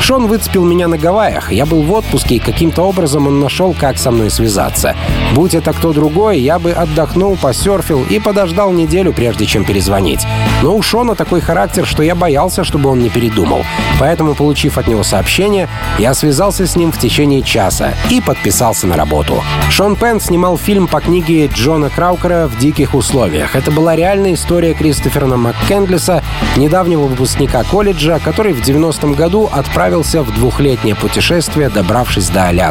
Шон 0.00 0.26
выцепил 0.26 0.64
меня 0.64 0.88
на 0.88 0.98
Гавайях. 0.98 1.52
Я 1.52 1.66
был 1.66 1.82
в 1.82 1.92
отпуске, 1.92 2.36
и 2.36 2.38
каким-то 2.38 2.75
образом 2.82 3.26
он 3.26 3.40
нашел, 3.40 3.74
как 3.78 3.98
со 3.98 4.10
мной 4.10 4.30
связаться. 4.30 4.94
Будь 5.34 5.54
это 5.54 5.72
кто 5.72 5.92
другой, 5.92 6.38
я 6.38 6.58
бы 6.58 6.72
отдохнул, 6.72 7.36
посерфил 7.36 8.04
и 8.08 8.18
подождал 8.18 8.72
неделю, 8.72 9.12
прежде 9.12 9.46
чем 9.46 9.64
перезвонить. 9.64 10.26
Но 10.62 10.76
у 10.76 10.82
Шона 10.82 11.14
такой 11.14 11.40
характер, 11.40 11.86
что 11.86 12.02
я 12.02 12.14
боялся, 12.14 12.64
чтобы 12.64 12.90
он 12.90 13.00
не 13.00 13.08
передумал. 13.08 13.64
Поэтому, 13.98 14.34
получив 14.34 14.78
от 14.78 14.86
него 14.86 15.02
сообщение, 15.02 15.68
я 15.98 16.14
связался 16.14 16.66
с 16.66 16.76
ним 16.76 16.92
в 16.92 16.98
течение 16.98 17.42
часа 17.42 17.94
и 18.10 18.20
подписался 18.20 18.86
на 18.86 18.96
работу. 18.96 19.42
Шон 19.70 19.96
Пен 19.96 20.20
снимал 20.20 20.56
фильм 20.58 20.86
по 20.86 21.00
книге 21.00 21.46
Джона 21.46 21.90
Краукера 21.90 22.46
«В 22.46 22.58
диких 22.58 22.94
условиях». 22.94 23.56
Это 23.56 23.70
была 23.70 23.96
реальная 23.96 24.34
история 24.34 24.74
Кристофера 24.74 25.26
МакКендлиса, 25.26 26.22
недавнего 26.56 27.02
выпускника 27.06 27.64
колледжа, 27.64 28.18
который 28.18 28.52
в 28.52 28.60
90-м 28.60 29.14
году 29.14 29.48
отправил 29.50 29.96
отправился 29.96 30.22
в 30.22 30.34
двухлетнее 30.34 30.94
путешествие, 30.94 31.68
добравшись 31.68 32.28
до 32.28 32.48
Аляски. 32.48 32.65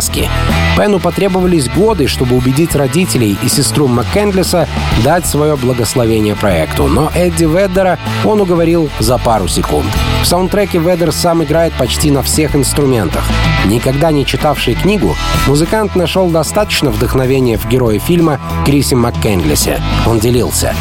Пену 0.78 1.00
потребовались 1.00 1.70
годы, 1.70 2.08
чтобы 2.08 2.36
убедить 2.36 2.76
родителей 2.76 3.38
и 3.42 3.48
сестру 3.48 3.88
МакКендлиса 3.88 4.68
дать 5.04 5.26
свое 5.26 5.56
благословение 5.56 6.36
проекту, 6.36 6.88
но 6.88 7.12
Эдди 7.16 7.46
Веддера 7.46 7.98
он 8.26 8.42
уговорил 8.42 8.90
за 9.00 9.18
пару 9.18 9.48
секунд. 9.48 9.88
В 10.22 10.26
саундтреке 10.26 10.80
Веддер 10.80 11.12
сам 11.12 11.44
играет 11.44 11.74
почти 11.74 12.12
на 12.12 12.24
всех 12.24 12.56
инструментах. 12.56 13.24
Никогда 13.66 14.12
не 14.12 14.26
читавший 14.26 14.76
книгу, 14.76 15.16
музыкант 15.48 15.96
нашел 15.96 16.30
достаточно 16.30 16.92
вдохновения 16.92 17.58
в 17.58 17.68
герое 17.68 18.00
фильма 18.00 18.40
Крисе 18.66 18.96
МакКендлисе. 18.96 19.82
Он 20.06 20.20
делился. 20.20 20.74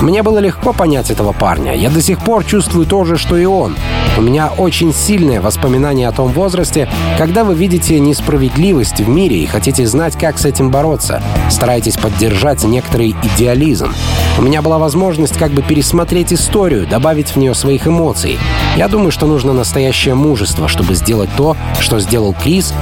Мне 0.00 0.22
было 0.22 0.38
легко 0.38 0.72
понять 0.72 1.10
этого 1.10 1.32
парня. 1.32 1.74
Я 1.74 1.90
до 1.90 2.00
сих 2.00 2.20
пор 2.20 2.44
чувствую 2.44 2.86
то 2.86 3.04
же, 3.04 3.18
что 3.18 3.36
и 3.36 3.44
он. 3.44 3.76
У 4.16 4.22
меня 4.22 4.50
очень 4.56 4.94
сильное 4.94 5.40
воспоминание 5.40 6.08
о 6.08 6.12
том 6.12 6.32
возрасте, 6.32 6.88
когда 7.18 7.44
вы 7.44 7.54
видите 7.54 8.00
несправедливость 8.00 9.00
в 9.00 9.08
мире 9.08 9.42
и 9.42 9.46
хотите 9.46 9.86
знать, 9.86 10.16
как 10.18 10.38
с 10.38 10.46
этим 10.46 10.70
бороться. 10.70 11.22
Стараетесь 11.50 11.96
поддержать 11.96 12.64
некоторый 12.64 13.14
идеализм. 13.22 13.92
У 14.38 14.42
меня 14.42 14.62
была 14.62 14.78
возможность 14.78 15.36
как 15.36 15.52
бы 15.52 15.62
пересмотреть 15.62 16.32
историю, 16.32 16.86
добавить 16.86 17.30
в 17.30 17.36
нее 17.36 17.54
своих 17.54 17.86
эмоций. 17.86 18.38
Я 18.76 18.88
думаю, 18.88 19.10
что 19.10 19.26
нужно 19.26 19.52
настоящее 19.52 20.14
мужество, 20.14 20.66
чтобы 20.66 20.94
сделать 20.94 21.30
то, 21.36 21.56
что 21.78 22.00
сделал 22.00 22.19
Крис. 22.42 22.72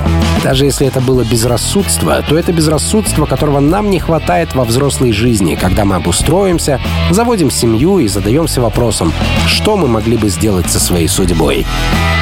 Даже 0.42 0.64
если 0.64 0.86
это 0.86 1.00
было 1.00 1.24
безрассудство, 1.24 2.22
то 2.28 2.36
это 2.36 2.52
безрассудство, 2.52 3.26
которого 3.26 3.60
нам 3.60 3.90
не 3.90 3.98
хватает 3.98 4.54
во 4.54 4.64
взрослой 4.64 5.12
жизни, 5.12 5.54
когда 5.54 5.84
мы 5.84 5.96
обустроимся, 5.96 6.80
заводим 7.10 7.50
семью 7.50 7.98
и 7.98 8.08
задаемся 8.08 8.60
вопросом, 8.60 9.12
что 9.46 9.76
мы 9.76 9.88
могли 9.88 10.16
бы 10.16 10.28
сделать 10.28 10.70
со 10.70 10.78
своей 10.78 11.08
судьбой. 11.08 11.66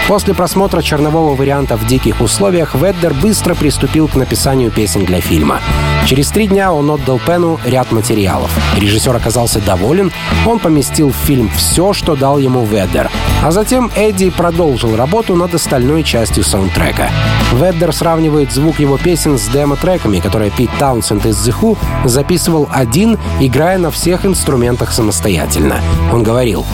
После 0.09 0.35
просмотра 0.35 0.83
чернового 0.83 1.35
варианта 1.35 1.77
в 1.77 1.87
диких 1.87 2.21
условиях 2.21 2.75
Веддер 2.75 3.13
быстро 3.13 3.55
приступил 3.55 4.07
к 4.07 4.15
написанию 4.15 4.71
песен 4.71 5.05
для 5.05 5.21
фильма. 5.21 5.61
Через 6.07 6.29
три 6.29 6.47
дня 6.47 6.73
он 6.73 6.89
отдал 6.91 7.19
Пену 7.19 7.59
ряд 7.65 7.91
материалов. 7.91 8.51
Режиссер 8.77 9.15
оказался 9.17 9.61
доволен, 9.61 10.13
он 10.47 10.61
поместил 10.61 11.11
в 11.11 11.27
фильм 11.27 11.51
все, 11.57 11.93
что 11.93 12.15
дал 12.15 12.39
ему 12.39 12.65
Веддер. 12.65 13.11
А 13.43 13.51
затем 13.51 13.91
Эдди 13.97 14.31
продолжил 14.31 14.95
работу 14.95 15.35
над 15.35 15.55
остальной 15.55 16.05
частью 16.05 16.45
саундтрека. 16.45 17.06
Веддер 17.53 17.93
сравнивает 17.93 18.53
звук 18.53 18.81
его 18.81 18.99
песен 18.99 19.39
с 19.39 19.49
демо-треками, 19.49 20.21
которые 20.21 20.51
Пит 20.51 20.71
Таунсенд 20.79 21.27
из 21.27 21.37
The 21.47 21.55
Who 21.61 21.79
записывал 22.05 22.69
один, 22.73 23.19
играя 23.41 23.79
на 23.79 23.91
всех 23.91 24.27
инструментах 24.27 24.93
самостоятельно. 24.93 25.81
Он 26.13 26.23
говорил, 26.23 26.65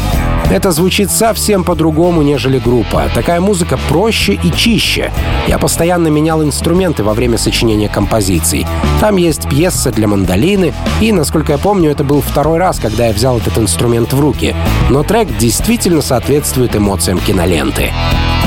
это 0.50 0.70
звучит 0.70 1.10
совсем 1.10 1.64
по-другому, 1.64 2.22
нежели 2.22 2.58
группа. 2.58 3.04
Такая 3.14 3.40
музыка 3.40 3.78
проще 3.88 4.34
и 4.34 4.52
чище. 4.52 5.10
Я 5.46 5.58
постоянно 5.58 6.08
менял 6.08 6.42
инструменты 6.42 7.04
во 7.04 7.14
время 7.14 7.38
сочинения 7.38 7.88
композиций. 7.88 8.66
Там 9.00 9.16
есть 9.16 9.48
пьеса 9.48 9.90
для 9.90 10.08
мандолины, 10.08 10.74
и, 11.00 11.12
насколько 11.12 11.52
я 11.52 11.58
помню, 11.58 11.90
это 11.90 12.04
был 12.04 12.20
второй 12.20 12.58
раз, 12.58 12.78
когда 12.78 13.06
я 13.06 13.12
взял 13.12 13.38
этот 13.38 13.58
инструмент 13.58 14.12
в 14.12 14.20
руки. 14.20 14.54
Но 14.90 15.02
трек 15.02 15.28
действительно 15.38 16.02
соответствует 16.02 16.76
эмоциям 16.76 17.18
киноленты. 17.18 17.90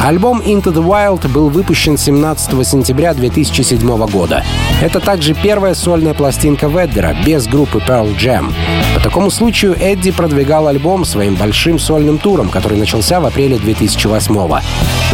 Альбом 0.03 0.41
Into 0.41 0.71
the 0.71 0.85
Wild 0.85 1.27
был 1.29 1.49
выпущен 1.49 1.97
17 1.97 2.67
сентября 2.67 3.13
2007 3.13 4.05
года. 4.07 4.43
Это 4.81 4.99
также 4.99 5.33
первая 5.33 5.73
сольная 5.73 6.13
пластинка 6.13 6.67
Веддера 6.67 7.15
без 7.25 7.47
группы 7.47 7.79
Pearl 7.79 8.15
Jam 8.15 8.53
такому 9.05 9.29
случаю 9.29 9.77
Эдди 9.79 10.09
продвигал 10.09 10.67
альбом 10.67 11.05
своим 11.05 11.35
большим 11.35 11.77
сольным 11.77 12.17
туром, 12.17 12.49
который 12.49 12.79
начался 12.79 13.19
в 13.19 13.25
апреле 13.27 13.57
2008-го. 13.57 14.61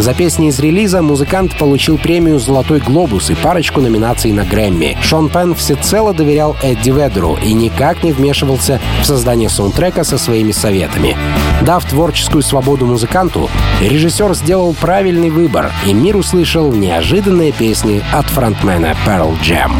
За 0.01 0.13
песни 0.13 0.47
из 0.47 0.57
релиза 0.59 1.01
музыкант 1.01 1.57
получил 1.57 1.97
премию 1.97 2.39
«Золотой 2.39 2.79
глобус» 2.79 3.29
и 3.29 3.35
парочку 3.35 3.81
номинаций 3.81 4.31
на 4.31 4.45
Грэмми. 4.45 4.97
Шон 5.01 5.27
Пен 5.27 5.55
всецело 5.55 6.13
доверял 6.13 6.55
Эдди 6.63 6.89
Ведеру 6.89 7.37
и 7.43 7.51
никак 7.51 8.01
не 8.01 8.13
вмешивался 8.13 8.79
в 9.01 9.05
создание 9.05 9.49
саундтрека 9.49 10.05
со 10.05 10.17
своими 10.17 10.53
советами. 10.53 11.17
Дав 11.61 11.83
творческую 11.83 12.43
свободу 12.43 12.85
музыканту, 12.85 13.49
режиссер 13.81 14.33
сделал 14.35 14.73
правильный 14.73 15.31
выбор, 15.31 15.69
и 15.85 15.93
мир 15.93 16.15
услышал 16.15 16.71
неожиданные 16.71 17.51
песни 17.51 18.01
от 18.13 18.25
фронтмена 18.27 18.95
Pearl 19.05 19.37
Jam. 19.41 19.73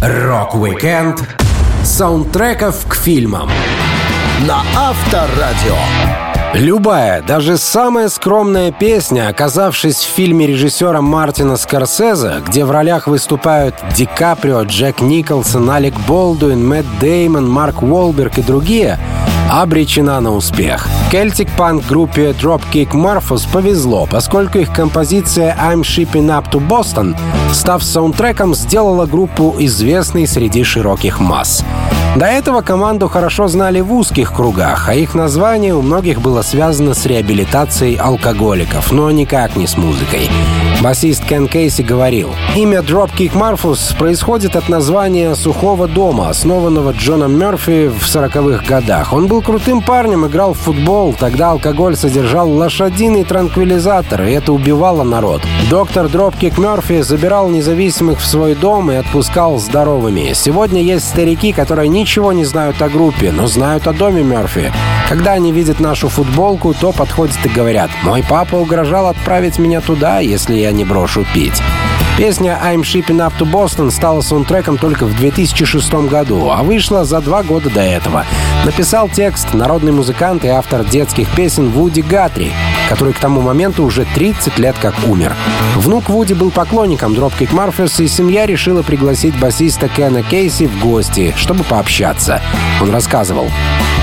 Рок-викенд 0.00 1.45
саундтреков 1.86 2.84
к 2.88 2.94
фильмам 2.94 3.48
на 4.46 4.62
Авторадио. 4.76 5.76
Любая, 6.52 7.22
даже 7.22 7.56
самая 7.58 8.08
скромная 8.08 8.72
песня, 8.72 9.28
оказавшись 9.28 9.98
в 9.98 10.08
фильме 10.08 10.46
режиссера 10.46 11.00
Мартина 11.00 11.56
Скорсезе, 11.56 12.42
где 12.46 12.64
в 12.64 12.70
ролях 12.72 13.06
выступают 13.06 13.76
Ди 13.94 14.06
Каприо, 14.06 14.62
Джек 14.62 15.00
Николсон, 15.00 15.70
Алек 15.70 15.94
Болдуин, 16.08 16.66
Мэтт 16.66 16.88
Деймон, 17.00 17.48
Марк 17.48 17.82
Уолберг 17.82 18.38
и 18.38 18.42
другие, 18.42 18.98
обречена 19.50 20.20
на 20.20 20.32
успех. 20.32 20.88
Кельтик-панк 21.10 21.86
группе 21.86 22.30
Dropkick 22.30 22.90
Murphys 22.90 23.46
повезло, 23.52 24.06
поскольку 24.10 24.58
их 24.58 24.72
композиция 24.72 25.56
I'm 25.60 25.80
Shipping 25.80 26.26
Up 26.26 26.50
to 26.50 26.66
Boston, 26.66 27.16
став 27.52 27.82
саундтреком, 27.82 28.54
сделала 28.54 29.06
группу 29.06 29.54
известной 29.58 30.26
среди 30.26 30.64
широких 30.64 31.20
масс. 31.20 31.64
До 32.16 32.26
этого 32.26 32.62
команду 32.62 33.08
хорошо 33.08 33.46
знали 33.46 33.80
в 33.80 33.92
узких 33.92 34.32
кругах, 34.32 34.88
а 34.88 34.94
их 34.94 35.14
название 35.14 35.74
у 35.74 35.82
многих 35.82 36.20
было 36.20 36.42
связано 36.42 36.94
с 36.94 37.04
реабилитацией 37.04 37.96
алкоголиков, 37.96 38.90
но 38.90 39.10
никак 39.10 39.56
не 39.56 39.66
с 39.66 39.76
музыкой. 39.76 40.30
Басист 40.82 41.24
Кен 41.24 41.48
Кейси 41.48 41.80
говорил, 41.80 42.34
имя 42.54 42.80
Dropkick 42.80 43.32
Murphys 43.32 43.96
происходит 43.96 44.56
от 44.56 44.68
названия 44.68 45.34
сухого 45.34 45.88
дома, 45.88 46.28
основанного 46.28 46.92
Джоном 46.92 47.38
Мерфи 47.38 47.88
в 47.88 48.02
40-х 48.02 48.64
годах. 48.66 49.14
Он 49.14 49.26
был 49.26 49.40
крутым 49.40 49.80
парнем, 49.80 50.26
играл 50.26 50.52
в 50.52 50.58
футбол, 50.58 51.14
тогда 51.18 51.52
алкоголь 51.52 51.96
содержал 51.96 52.50
лошадиный 52.50 53.24
транквилизатор, 53.24 54.24
и 54.24 54.32
это 54.32 54.52
убивало 54.52 55.02
народ. 55.02 55.42
Доктор 55.70 56.06
Dropkick 56.06 56.60
Мерфи 56.60 57.00
забирал 57.00 57.48
независимых 57.48 58.20
в 58.20 58.26
свой 58.26 58.54
дом 58.54 58.92
и 58.92 58.96
отпускал 58.96 59.58
здоровыми. 59.58 60.34
Сегодня 60.34 60.82
есть 60.82 61.08
старики, 61.08 61.52
которые 61.52 61.88
ничего 61.88 62.34
не 62.34 62.44
знают 62.44 62.82
о 62.82 62.90
группе, 62.90 63.32
но 63.32 63.46
знают 63.46 63.86
о 63.86 63.94
доме 63.94 64.22
Мерфи. 64.22 64.72
Когда 65.08 65.32
они 65.32 65.52
видят 65.52 65.80
нашу 65.80 66.08
футболку, 66.08 66.74
то 66.74 66.92
подходят 66.92 67.38
и 67.44 67.48
говорят, 67.48 67.90
«Мой 68.02 68.24
папа 68.28 68.56
угрожал 68.56 69.06
отправить 69.06 69.58
меня 69.58 69.80
туда, 69.80 70.18
если 70.18 70.56
я 70.56 70.65
не 70.72 70.84
брошу 70.84 71.26
пить». 71.34 71.62
Песня 72.16 72.58
«I'm 72.64 72.80
Shipping 72.80 73.18
Up 73.18 73.34
to 73.38 73.44
Boston» 73.44 73.90
стала 73.90 74.22
саундтреком 74.22 74.78
только 74.78 75.04
в 75.04 75.14
2006 75.16 75.92
году, 76.08 76.48
а 76.50 76.62
вышла 76.62 77.04
за 77.04 77.20
два 77.20 77.42
года 77.42 77.68
до 77.68 77.82
этого. 77.82 78.24
Написал 78.64 79.10
текст 79.10 79.52
народный 79.52 79.92
музыкант 79.92 80.42
и 80.46 80.48
автор 80.48 80.82
детских 80.82 81.28
песен 81.36 81.68
Вуди 81.68 82.00
Гатри, 82.00 82.52
который 82.88 83.12
к 83.12 83.18
тому 83.18 83.42
моменту 83.42 83.84
уже 83.84 84.06
30 84.14 84.58
лет 84.58 84.76
как 84.80 84.94
умер. 85.06 85.34
Внук 85.76 86.08
Вуди 86.08 86.32
был 86.32 86.50
поклонником 86.50 87.12
Dropkick 87.12 87.50
Murphys, 87.50 88.02
и 88.02 88.08
семья 88.08 88.46
решила 88.46 88.82
пригласить 88.82 89.38
басиста 89.38 89.88
Кена 89.88 90.22
Кейси 90.22 90.68
в 90.68 90.80
гости, 90.80 91.34
чтобы 91.36 91.64
пообщаться. 91.64 92.40
Он 92.80 92.90
рассказывал. 92.92 93.50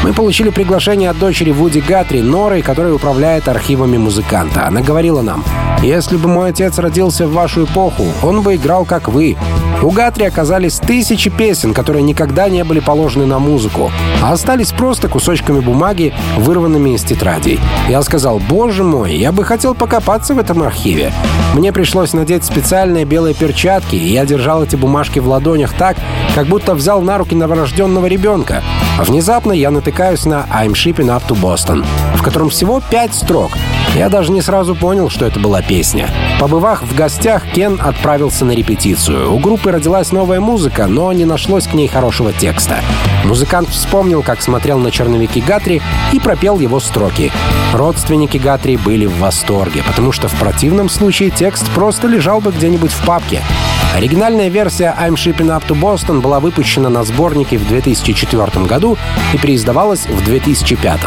Мы 0.04 0.14
получили 0.14 0.50
приглашение 0.50 1.10
от 1.10 1.18
дочери 1.18 1.52
Вуди 1.52 1.80
Гатри, 1.80 2.22
Норы, 2.22 2.62
которая 2.62 2.94
управляет 2.94 3.48
архивами 3.48 3.98
музыканта. 3.98 4.68
Она 4.68 4.82
говорила 4.82 5.22
нам, 5.22 5.46
«Если 5.82 6.18
бы 6.18 6.28
мой 6.28 6.50
отец 6.50 6.78
родился 6.78 7.26
в 7.26 7.32
вашу 7.32 7.64
эпоху, 7.64 8.03
он 8.22 8.42
бы 8.42 8.56
играл 8.56 8.86
как 8.86 9.08
вы. 9.08 9.36
У 9.82 9.92
Гатри 9.92 10.26
оказались 10.26 10.80
тысячи 10.80 11.30
песен, 11.30 11.74
которые 11.74 12.04
никогда 12.04 12.48
не 12.48 12.64
были 12.64 12.80
положены 12.80 13.26
на 13.26 13.40
музыку, 13.40 13.92
а 14.22 14.32
остались 14.32 14.72
просто 14.72 15.10
кусочками 15.10 15.60
бумаги, 15.60 16.14
вырванными 16.38 16.92
из 16.92 17.04
тетрадей. 17.04 17.60
Я 17.90 18.02
сказал, 18.02 18.40
боже 18.40 18.84
мой, 18.84 19.16
я 19.16 19.32
бы 19.32 19.44
хотел 19.44 19.76
покопаться 19.76 20.34
в 20.34 20.40
этом 20.40 20.64
архиве. 20.64 21.12
Мне 21.54 21.74
пришлось 21.74 22.14
надеть 22.14 22.46
специальные 22.46 23.06
белые 23.06 23.36
перчатки, 23.36 23.96
и 23.96 24.14
я 24.14 24.26
держал 24.26 24.64
эти 24.64 24.76
бумажки 24.76 25.20
в 25.20 25.28
ладонях 25.28 25.74
так, 25.74 25.98
как 26.34 26.48
будто 26.48 26.76
взял 26.76 27.02
на 27.02 27.18
руки 27.18 27.36
новорожденного 27.36 28.06
ребенка. 28.06 28.64
Внезапно 29.00 29.52
я 29.52 29.70
натыкаюсь 29.70 30.26
на 30.26 30.46
«I'm 30.54 30.72
shipping 30.72 31.08
up 31.08 31.24
to 31.28 31.40
Boston», 31.40 31.86
в 32.16 32.24
котором 32.24 32.50
всего 32.50 32.82
пять 32.90 33.14
строк. 33.14 33.52
Я 33.96 34.10
даже 34.10 34.32
не 34.32 34.42
сразу 34.42 34.76
понял, 34.76 35.10
что 35.10 35.26
это 35.26 35.40
была 35.40 35.62
песня. 35.62 36.10
Побывав 36.40 36.82
в 36.82 36.96
гостях, 36.96 37.44
Кен 37.54 37.80
отправился 37.94 38.44
на 38.44 38.52
репетицию. 38.52 39.34
У 39.34 39.40
группы 39.40 39.72
родилась 39.72 40.12
новая 40.12 40.40
музыка, 40.40 40.88
но 40.88 41.12
не 41.14 41.26
нашлось 41.26 41.68
к 41.68 41.74
ней 41.74 41.88
хорошего 41.88 42.34
текста. 42.34 42.80
Музыкант 43.24 43.70
вспомнил, 43.70 44.24
как 44.24 44.42
смотрел 44.42 44.80
на 44.80 44.92
черновики 44.92 45.42
Гатри 45.42 45.82
и 46.12 46.20
пропел 46.20 46.60
его 46.60 46.80
строки. 46.80 47.32
Родственники 47.74 48.38
Гатри 48.38 48.78
были 48.78 49.06
в 49.06 49.20
восторге, 49.20 49.84
потому 49.86 50.12
что 50.12 50.28
в 50.28 50.34
противном 50.40 50.90
случае 50.90 51.30
текст 51.30 51.70
просто 51.72 52.08
лежал 52.08 52.42
бы 52.42 52.52
где-нибудь 52.52 52.92
в 52.92 53.06
папке. 53.06 53.42
Оригинальная 53.96 54.50
версия 54.50 54.96
«I'm 55.00 55.14
Shipping 55.14 55.56
Up 55.56 55.68
to 55.68 55.80
Boston» 55.80 56.20
была 56.20 56.40
выпущена 56.40 56.90
на 56.90 57.04
сборнике 57.04 57.60
в 57.60 57.68
2004 57.68 58.66
году 58.66 58.98
и 59.34 59.38
переиздавалась 59.38 60.08
в 60.08 60.24
2005. 60.26 61.02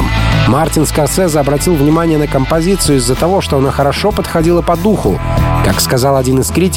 Мартин 0.46 0.86
Скорсезе 0.86 1.40
обратил 1.40 1.74
внимание 1.74 2.16
на 2.16 2.28
композицию 2.28 2.98
из-за 2.98 3.16
того, 3.16 3.40
что 3.40 3.58
она 3.58 3.72
хорошо 3.72 4.12
подходила 4.12 4.62
по 4.62 4.76
духу. 4.76 5.18
Как 5.64 5.80
сказал 5.80 6.16
один 6.16 6.38
из 6.38 6.50
критиков, 6.52 6.75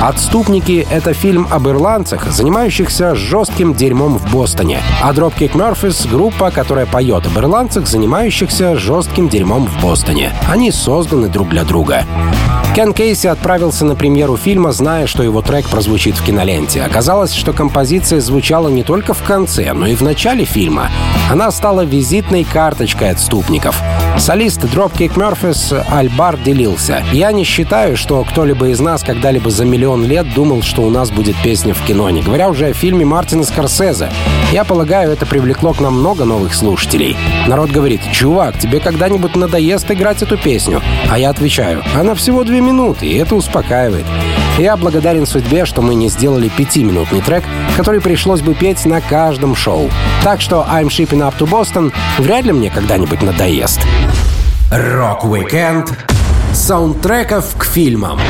«Отступники»— 0.00 0.86
это 0.90 1.12
фильм 1.12 1.46
об 1.50 1.68
ирландцах, 1.68 2.30
занимающихся 2.30 3.14
жестким 3.14 3.74
дерьмом 3.74 4.18
в 4.18 4.32
Бостоне, 4.32 4.80
а 5.02 5.12
Dropkick 5.12 5.52
Murphys— 5.52 6.08
группа, 6.10 6.50
которая 6.50 6.86
поет 6.86 7.26
об 7.26 7.38
ирландцах, 7.38 7.86
занимающихся 7.86 8.76
жестким 8.76 9.28
дерьмом 9.28 9.66
в 9.66 9.82
Бостоне. 9.82 10.32
Они 10.48 10.70
созданы 10.70 11.28
друг 11.28 11.48
для 11.48 11.64
друга. 11.64 12.04
Кен 12.74 12.94
Кейси 12.94 13.26
отправился 13.26 13.84
на 13.84 13.96
премьеру 13.96 14.36
фильма, 14.36 14.70
зная, 14.70 15.08
что 15.08 15.24
его 15.24 15.42
трек 15.42 15.68
прозвучит 15.68 16.16
в 16.16 16.24
киноленте. 16.24 16.82
Оказалось, 16.82 17.32
что 17.32 17.52
композиция 17.52 18.20
звучала 18.20 18.68
не 18.68 18.84
только 18.84 19.12
в 19.12 19.22
конце, 19.24 19.72
но 19.72 19.88
и 19.88 19.96
в 19.96 20.02
начале 20.02 20.44
фильма. 20.44 20.88
Она 21.28 21.50
стала 21.50 21.84
визитной 21.84 22.44
карточкой 22.44 23.10
отступников. 23.10 23.82
Солист 24.18 24.62
Dropkick 24.64 25.14
Murphys 25.14 25.84
Альбар 25.90 26.36
делился. 26.38 27.02
«Я 27.12 27.32
не 27.32 27.42
считаю, 27.42 27.96
что 27.96 28.22
кто-либо 28.22 28.68
из 28.68 28.78
нас 28.78 29.02
когда-либо 29.02 29.50
за 29.50 29.64
миллион 29.64 30.04
лет 30.04 30.32
думал, 30.34 30.62
что 30.62 30.82
у 30.82 30.90
нас 30.90 31.10
будет 31.10 31.34
песня 31.42 31.74
в 31.74 31.84
кино, 31.84 32.08
не 32.10 32.22
говоря 32.22 32.48
уже 32.48 32.66
о 32.66 32.72
фильме 32.72 33.04
Мартина 33.04 33.42
Скорсезе. 33.42 34.10
Я 34.52 34.64
полагаю, 34.64 35.12
это 35.12 35.26
привлекло 35.26 35.72
к 35.72 35.80
нам 35.80 35.98
много 35.98 36.24
новых 36.24 36.54
слушателей. 36.54 37.16
Народ 37.46 37.70
говорит, 37.70 38.00
чувак, 38.12 38.58
тебе 38.58 38.78
когда-нибудь 38.78 39.36
надоест 39.36 39.90
играть 39.90 40.22
эту 40.22 40.36
песню? 40.36 40.82
А 41.08 41.18
я 41.18 41.30
отвечаю, 41.30 41.82
она 41.94 42.14
всего 42.14 42.44
две 42.44 42.59
минуты, 42.60 43.06
и 43.06 43.16
это 43.16 43.34
успокаивает. 43.34 44.04
Я 44.58 44.76
благодарен 44.76 45.26
судьбе, 45.26 45.64
что 45.64 45.82
мы 45.82 45.94
не 45.94 46.08
сделали 46.08 46.48
пятиминутный 46.48 47.20
трек, 47.20 47.44
который 47.76 48.00
пришлось 48.00 48.40
бы 48.40 48.54
петь 48.54 48.84
на 48.84 49.00
каждом 49.00 49.56
шоу. 49.56 49.90
Так 50.22 50.40
что 50.40 50.66
I'm 50.68 50.88
Shipping 50.88 51.20
Up 51.20 51.34
to 51.38 51.48
Boston 51.48 51.92
вряд 52.18 52.44
ли 52.44 52.52
мне 52.52 52.70
когда-нибудь 52.70 53.22
надоест. 53.22 53.80
Рок-викенд 54.70 55.96
саундтреков 56.52 57.56
к 57.56 57.64
фильмам 57.64 58.20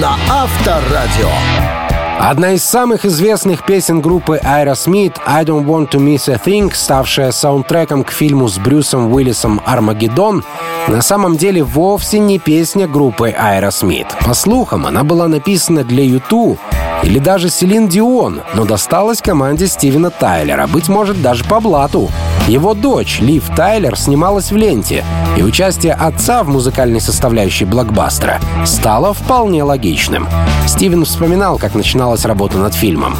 на 0.00 0.16
Авторадио. 0.30 1.73
Одна 2.18 2.52
из 2.52 2.64
самых 2.64 3.04
известных 3.04 3.66
песен 3.66 4.00
группы 4.00 4.40
Aerosmith 4.42 5.16
«I 5.26 5.44
Don't 5.44 5.64
Want 5.66 5.90
To 5.90 5.98
Miss 5.98 6.32
a 6.32 6.36
Thing», 6.36 6.72
ставшая 6.72 7.32
саундтреком 7.32 8.04
к 8.04 8.10
фильму 8.10 8.48
с 8.48 8.56
Брюсом 8.56 9.12
Уиллисом 9.12 9.60
«Армагеддон», 9.64 10.44
на 10.88 11.02
самом 11.02 11.36
деле 11.36 11.62
вовсе 11.62 12.18
не 12.18 12.38
песня 12.38 12.86
группы 12.86 13.30
Aerosmith. 13.30 14.06
По 14.24 14.32
слухам, 14.32 14.86
она 14.86 15.02
была 15.02 15.28
написана 15.28 15.82
для 15.84 16.04
YouTube 16.04 16.58
или 17.02 17.18
даже 17.18 17.50
Селин 17.50 17.88
Дион, 17.88 18.42
но 18.54 18.64
досталась 18.64 19.20
команде 19.20 19.66
Стивена 19.66 20.10
Тайлера, 20.10 20.66
быть 20.66 20.88
может, 20.88 21.20
даже 21.20 21.44
по 21.44 21.60
блату. 21.60 22.10
Его 22.46 22.74
дочь, 22.74 23.20
Лив 23.20 23.44
Тайлер, 23.56 23.96
снималась 23.98 24.50
в 24.50 24.56
ленте, 24.56 25.04
и 25.36 25.42
участие 25.42 25.92
отца 25.92 26.42
в 26.42 26.48
музыкальной 26.48 27.00
составляющей 27.00 27.64
блокбастера 27.64 28.40
стало 28.64 29.12
вполне 29.12 29.62
логичным. 29.62 30.28
Стивен 30.66 31.04
вспоминал, 31.04 31.58
как 31.58 31.74
начиналась 31.74 32.24
работа 32.24 32.58
над 32.58 32.74
фильмом. 32.74 33.16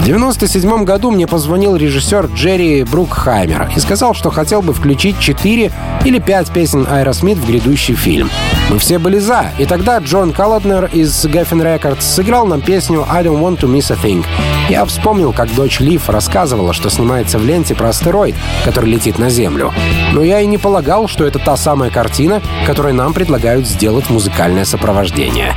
В 0.00 0.04
97 0.04 0.84
году 0.84 1.10
мне 1.10 1.26
позвонил 1.26 1.76
режиссер 1.76 2.26
Джерри 2.34 2.84
Брукхаймер 2.84 3.70
и 3.74 3.80
сказал, 3.80 4.14
что 4.14 4.30
хотел 4.30 4.62
бы 4.62 4.72
включить 4.72 5.18
4 5.18 5.72
или 6.04 6.18
5 6.18 6.50
песен 6.50 6.86
Аэросмит 6.88 7.38
в 7.38 7.46
грядущий 7.46 7.94
фильм. 7.94 8.30
Мы 8.70 8.78
все 8.78 8.98
были 8.98 9.18
за, 9.18 9.46
и 9.58 9.64
тогда 9.64 9.98
Джон 9.98 10.32
Калладнер 10.32 10.90
из 10.92 11.24
Geffen 11.24 11.62
Records 11.62 12.02
сыграл 12.02 12.46
нам 12.46 12.60
песню 12.60 13.04
«I 13.08 13.24
don't 13.24 13.40
want 13.40 13.60
to 13.60 13.68
miss 13.68 13.92
a 13.92 13.96
thing». 13.96 14.24
Я 14.68 14.84
вспомнил, 14.84 15.32
как 15.32 15.54
дочь 15.54 15.80
Лив 15.80 16.10
рассказывала, 16.10 16.74
что 16.74 16.90
снимается 16.90 17.38
в 17.38 17.44
ленте 17.44 17.74
про 17.74 17.88
астероид, 17.88 18.34
который 18.66 18.90
летит 18.90 19.18
на 19.18 19.30
Землю. 19.30 19.72
Но 20.12 20.22
я 20.22 20.40
и 20.40 20.46
не 20.46 20.58
полагал, 20.58 21.08
что 21.08 21.24
это 21.24 21.38
та 21.38 21.56
самая 21.56 21.90
картина, 21.90 22.42
которой 22.66 22.92
нам 22.92 23.14
предлагают 23.14 23.66
сделать 23.66 24.10
музыкальное 24.10 24.66
сопровождение. 24.66 25.54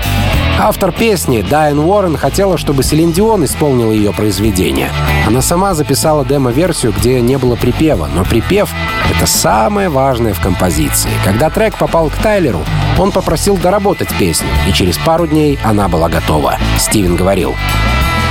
Автор 0.58 0.94
песни 0.94 1.42
Дайан 1.42 1.80
Уоррен 1.80 2.16
хотела, 2.16 2.58
чтобы 2.58 2.84
Селин 2.84 3.12
Дион 3.12 3.44
исполнила 3.44 3.92
ее 3.92 4.14
произведение. 4.14 4.92
Она 5.28 5.42
сама 5.42 5.74
записала 5.74 6.24
демо-версию, 6.24 6.94
где 6.98 7.20
не 7.20 7.38
было 7.38 7.56
припева, 7.56 8.08
но 8.14 8.24
припев— 8.24 8.70
это 9.16 9.26
самое 9.26 9.90
важное 9.90 10.34
в 10.34 10.40
композиции. 10.40 11.10
Когда 11.26 11.50
трек 11.50 11.78
попал 11.78 12.10
к 12.10 12.16
Тайлеру, 12.16 12.62
он 12.98 13.12
попросил 13.12 13.58
доработать 13.58 14.10
песню, 14.18 14.50
и 14.70 14.72
через 14.72 14.98
пару 14.98 15.28
дней 15.28 15.60
она 15.64 15.90
была 15.90 16.08
готова. 16.08 16.58
Стивен 16.78 17.16
говорил, 17.16 17.56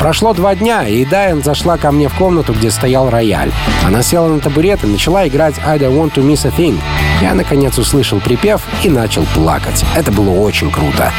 Прошло 0.00 0.32
два 0.32 0.54
дня, 0.54 0.88
и 0.88 1.04
Дайан 1.04 1.42
зашла 1.42 1.76
ко 1.76 1.92
мне 1.92 2.08
в 2.08 2.14
комнату, 2.14 2.54
где 2.54 2.70
стоял 2.70 3.10
рояль. 3.10 3.52
Она 3.86 4.02
села 4.02 4.28
на 4.28 4.40
табурет 4.40 4.82
и 4.82 4.86
начала 4.86 5.28
играть 5.28 5.56
«I 5.62 5.78
don't 5.78 5.94
want 5.94 6.14
to 6.14 6.26
miss 6.26 6.48
a 6.48 6.50
thing». 6.50 6.80
Я, 7.20 7.34
наконец, 7.34 7.76
услышал 7.76 8.18
припев 8.18 8.62
и 8.82 8.88
начал 8.88 9.26
плакать. 9.34 9.84
Это 9.94 10.10
было 10.10 10.30
очень 10.30 10.70
круто. 10.70 11.12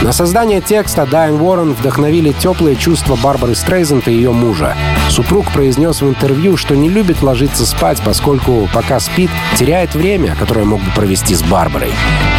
На 0.00 0.12
создание 0.12 0.60
текста 0.60 1.06
Дайан 1.06 1.40
Уоррен 1.40 1.72
вдохновили 1.72 2.30
теплые 2.30 2.76
чувства 2.76 3.18
Барбары 3.20 3.56
Стрейзенд 3.56 4.06
и 4.06 4.12
ее 4.12 4.30
мужа. 4.30 4.76
Супруг 5.08 5.50
произнес 5.50 6.00
в 6.00 6.08
интервью, 6.08 6.56
что 6.56 6.76
не 6.76 6.88
любит 6.88 7.20
ложиться 7.20 7.66
спать, 7.66 8.00
поскольку 8.04 8.68
пока 8.72 9.00
спит, 9.00 9.30
теряет 9.56 9.96
время, 9.96 10.36
которое 10.36 10.64
мог 10.64 10.80
бы 10.80 10.90
провести 10.94 11.34
с 11.34 11.42
Барбарой. 11.42 11.90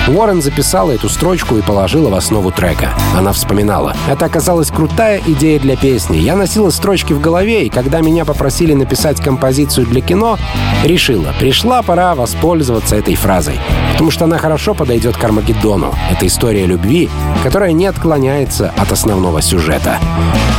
Уоррен 0.07 0.41
записала 0.41 0.91
эту 0.91 1.09
строчку 1.09 1.57
и 1.57 1.61
положила 1.61 2.09
в 2.09 2.15
основу 2.15 2.49
трека. 2.51 2.93
Она 3.15 3.33
вспоминала. 3.33 3.93
«Это 4.07 4.25
оказалась 4.25 4.71
крутая 4.71 5.21
идея 5.27 5.59
для 5.59 5.75
песни. 5.75 6.17
Я 6.17 6.37
носила 6.37 6.69
строчки 6.69 7.11
в 7.11 7.19
голове, 7.19 7.65
и 7.65 7.69
когда 7.69 7.99
меня 7.99 8.23
попросили 8.23 8.73
написать 8.73 9.21
композицию 9.21 9.85
для 9.85 9.99
кино, 9.99 10.37
решила, 10.83 11.33
пришла 11.37 11.81
пора 11.81 12.15
воспользоваться 12.15 12.95
этой 12.95 13.15
фразой. 13.15 13.59
Потому 13.91 14.11
что 14.11 14.25
она 14.25 14.37
хорошо 14.37 14.73
подойдет 14.73 15.17
к 15.17 15.23
Армагеддону. 15.23 15.93
Это 16.09 16.25
история 16.25 16.65
любви, 16.65 17.09
которая 17.49 17.71
не 17.71 17.87
отклоняется 17.87 18.71
от 18.77 18.91
основного 18.91 19.41
сюжета. 19.41 19.97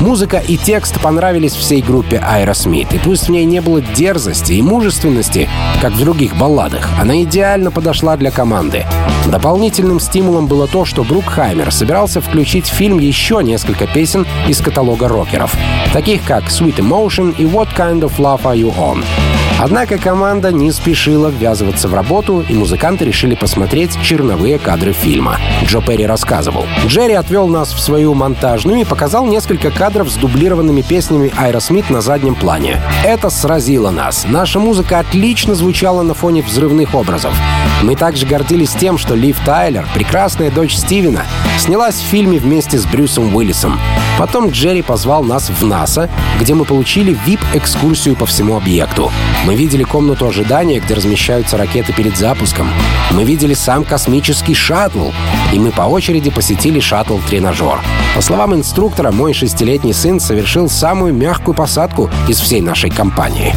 Музыка 0.01 0.38
и 0.38 0.57
текст 0.57 1.01
понравились 1.01 1.55
всей 1.55 1.82
группе 1.82 2.16
Aerosmith, 2.16 2.93
и 2.93 2.99
пусть 2.99 3.28
в 3.28 3.30
ней 3.30 3.45
не 3.45 3.61
было 3.61 3.80
дерзости 3.80 4.55
и 4.55 4.61
мужественности, 4.61 5.49
как 5.80 5.93
в 5.93 6.01
других 6.01 6.36
балладах, 6.36 6.88
она 7.01 7.22
идеально 7.22 7.70
подошла 7.70 8.16
для 8.16 8.32
команды. 8.32 8.84
Дополнительным 9.28 10.01
стимулом 10.01 10.49
было 10.49 10.66
то, 10.66 10.84
что 10.84 11.05
Брукхаймер 11.05 11.72
собирался 11.72 12.20
включить 12.20 12.66
в 12.66 12.74
фильм 12.74 12.99
еще 12.99 13.41
несколько 13.41 13.86
песен 13.86 14.26
из 14.49 14.61
каталога 14.61 15.07
рокеров, 15.07 15.55
таких 15.93 16.24
как 16.24 16.47
Sweet 16.49 16.78
Emotion 16.78 17.36
и 17.38 17.45
What 17.45 17.68
Kind 17.76 18.01
of 18.01 18.16
Love 18.16 18.43
Are 18.43 18.57
You 18.57 18.76
On. 18.76 19.30
Однако 19.62 19.98
команда 19.98 20.52
не 20.52 20.72
спешила 20.72 21.28
ввязываться 21.28 21.86
в 21.86 21.92
работу, 21.92 22.42
и 22.48 22.54
музыканты 22.54 23.04
решили 23.04 23.34
посмотреть 23.34 24.00
черновые 24.00 24.58
кадры 24.58 24.92
фильма. 24.94 25.38
Джо 25.64 25.82
Перри 25.82 26.06
рассказывал. 26.06 26.64
Джерри 26.86 27.12
отвел 27.12 27.46
нас 27.46 27.74
в 27.74 27.78
свою 27.78 28.14
монтажную 28.14 28.80
и 28.80 28.84
показал 28.84 29.26
несколько 29.26 29.70
кадров 29.70 30.08
с 30.08 30.16
дублированными 30.16 30.80
песнями 30.80 31.30
Аэросмит 31.36 31.90
на 31.90 32.00
заднем 32.00 32.36
плане. 32.36 32.80
Это 33.04 33.28
сразило 33.28 33.90
нас. 33.90 34.24
Наша 34.26 34.58
музыка 34.58 34.98
отлично 34.98 35.54
звучала 35.54 36.00
на 36.00 36.14
фоне 36.14 36.40
взрывных 36.40 36.94
образов. 36.94 37.34
Мы 37.82 37.96
также 37.96 38.24
гордились 38.24 38.72
тем, 38.72 38.96
что 38.96 39.14
Лив 39.14 39.38
Тайлер, 39.44 39.86
прекрасная 39.92 40.50
дочь 40.50 40.74
Стивена, 40.74 41.26
снялась 41.58 41.96
в 41.96 42.04
фильме 42.04 42.38
вместе 42.38 42.78
с 42.78 42.86
Брюсом 42.86 43.36
Уиллисом. 43.36 43.78
Потом 44.20 44.50
Джерри 44.50 44.82
позвал 44.82 45.24
нас 45.24 45.48
в 45.48 45.64
НАСА, 45.64 46.10
где 46.38 46.52
мы 46.52 46.66
получили 46.66 47.16
VIP-экскурсию 47.26 48.16
по 48.16 48.26
всему 48.26 48.54
объекту. 48.54 49.10
Мы 49.46 49.54
видели 49.54 49.82
комнату 49.82 50.26
ожидания, 50.26 50.78
где 50.78 50.92
размещаются 50.92 51.56
ракеты 51.56 51.94
перед 51.94 52.18
запуском. 52.18 52.68
Мы 53.12 53.24
видели 53.24 53.54
сам 53.54 53.82
космический 53.82 54.52
шаттл. 54.52 55.08
И 55.54 55.58
мы 55.58 55.70
по 55.70 55.82
очереди 55.82 56.28
посетили 56.28 56.80
шаттл-тренажер. 56.80 57.78
По 58.14 58.20
словам 58.20 58.54
инструктора, 58.54 59.10
мой 59.10 59.32
шестилетний 59.32 59.94
сын 59.94 60.20
совершил 60.20 60.68
самую 60.68 61.14
мягкую 61.14 61.54
посадку 61.54 62.10
из 62.28 62.40
всей 62.40 62.60
нашей 62.60 62.90
компании. 62.90 63.54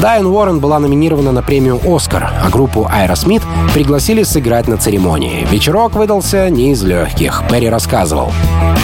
Дайан 0.00 0.26
Уоррен 0.26 0.60
была 0.60 0.78
номинирована 0.78 1.32
на 1.32 1.42
премию 1.42 1.80
«Оскар», 1.84 2.30
а 2.42 2.50
группу 2.50 2.86
«Aerosmith» 2.90 3.42
пригласили 3.72 4.22
сыграть 4.22 4.68
на 4.68 4.76
церемонии. 4.76 5.46
Вечерок 5.50 5.94
выдался 5.94 6.50
не 6.50 6.72
из 6.72 6.82
легких, 6.82 7.42
Перри 7.50 7.68
рассказывал. 7.68 8.32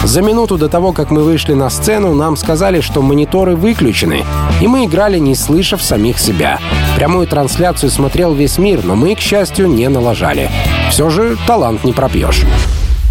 За 0.04 0.22
минуту 0.22 0.56
до 0.56 0.68
того, 0.68 0.92
как 0.92 1.10
мы 1.10 1.22
вышли 1.22 1.52
на 1.52 1.68
сцену, 1.68 2.14
нам 2.14 2.36
сказали, 2.36 2.80
что 2.80 3.02
мониторы 3.02 3.54
выключены, 3.54 4.24
и 4.60 4.66
мы 4.66 4.86
играли, 4.86 5.18
не 5.18 5.34
слышав 5.34 5.82
самих 5.82 6.18
себя. 6.18 6.58
Прямую 6.96 7.26
трансляцию 7.26 7.90
смотрел 7.90 8.32
весь 8.32 8.56
мир, 8.56 8.80
но 8.84 8.96
мы, 8.96 9.14
к 9.14 9.20
счастью, 9.20 9.68
не 9.68 9.88
налажали. 9.88 10.50
Все 10.90 11.10
же 11.10 11.36
талант 11.46 11.84
не 11.84 11.92
пропьешь. 11.92 12.42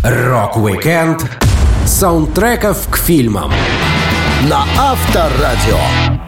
Рок-викенд 0.03 1.25
саундтреков 1.85 2.87
к 2.89 2.97
фильмам 2.97 3.51
на 4.49 4.63
Авторадио. 4.77 6.18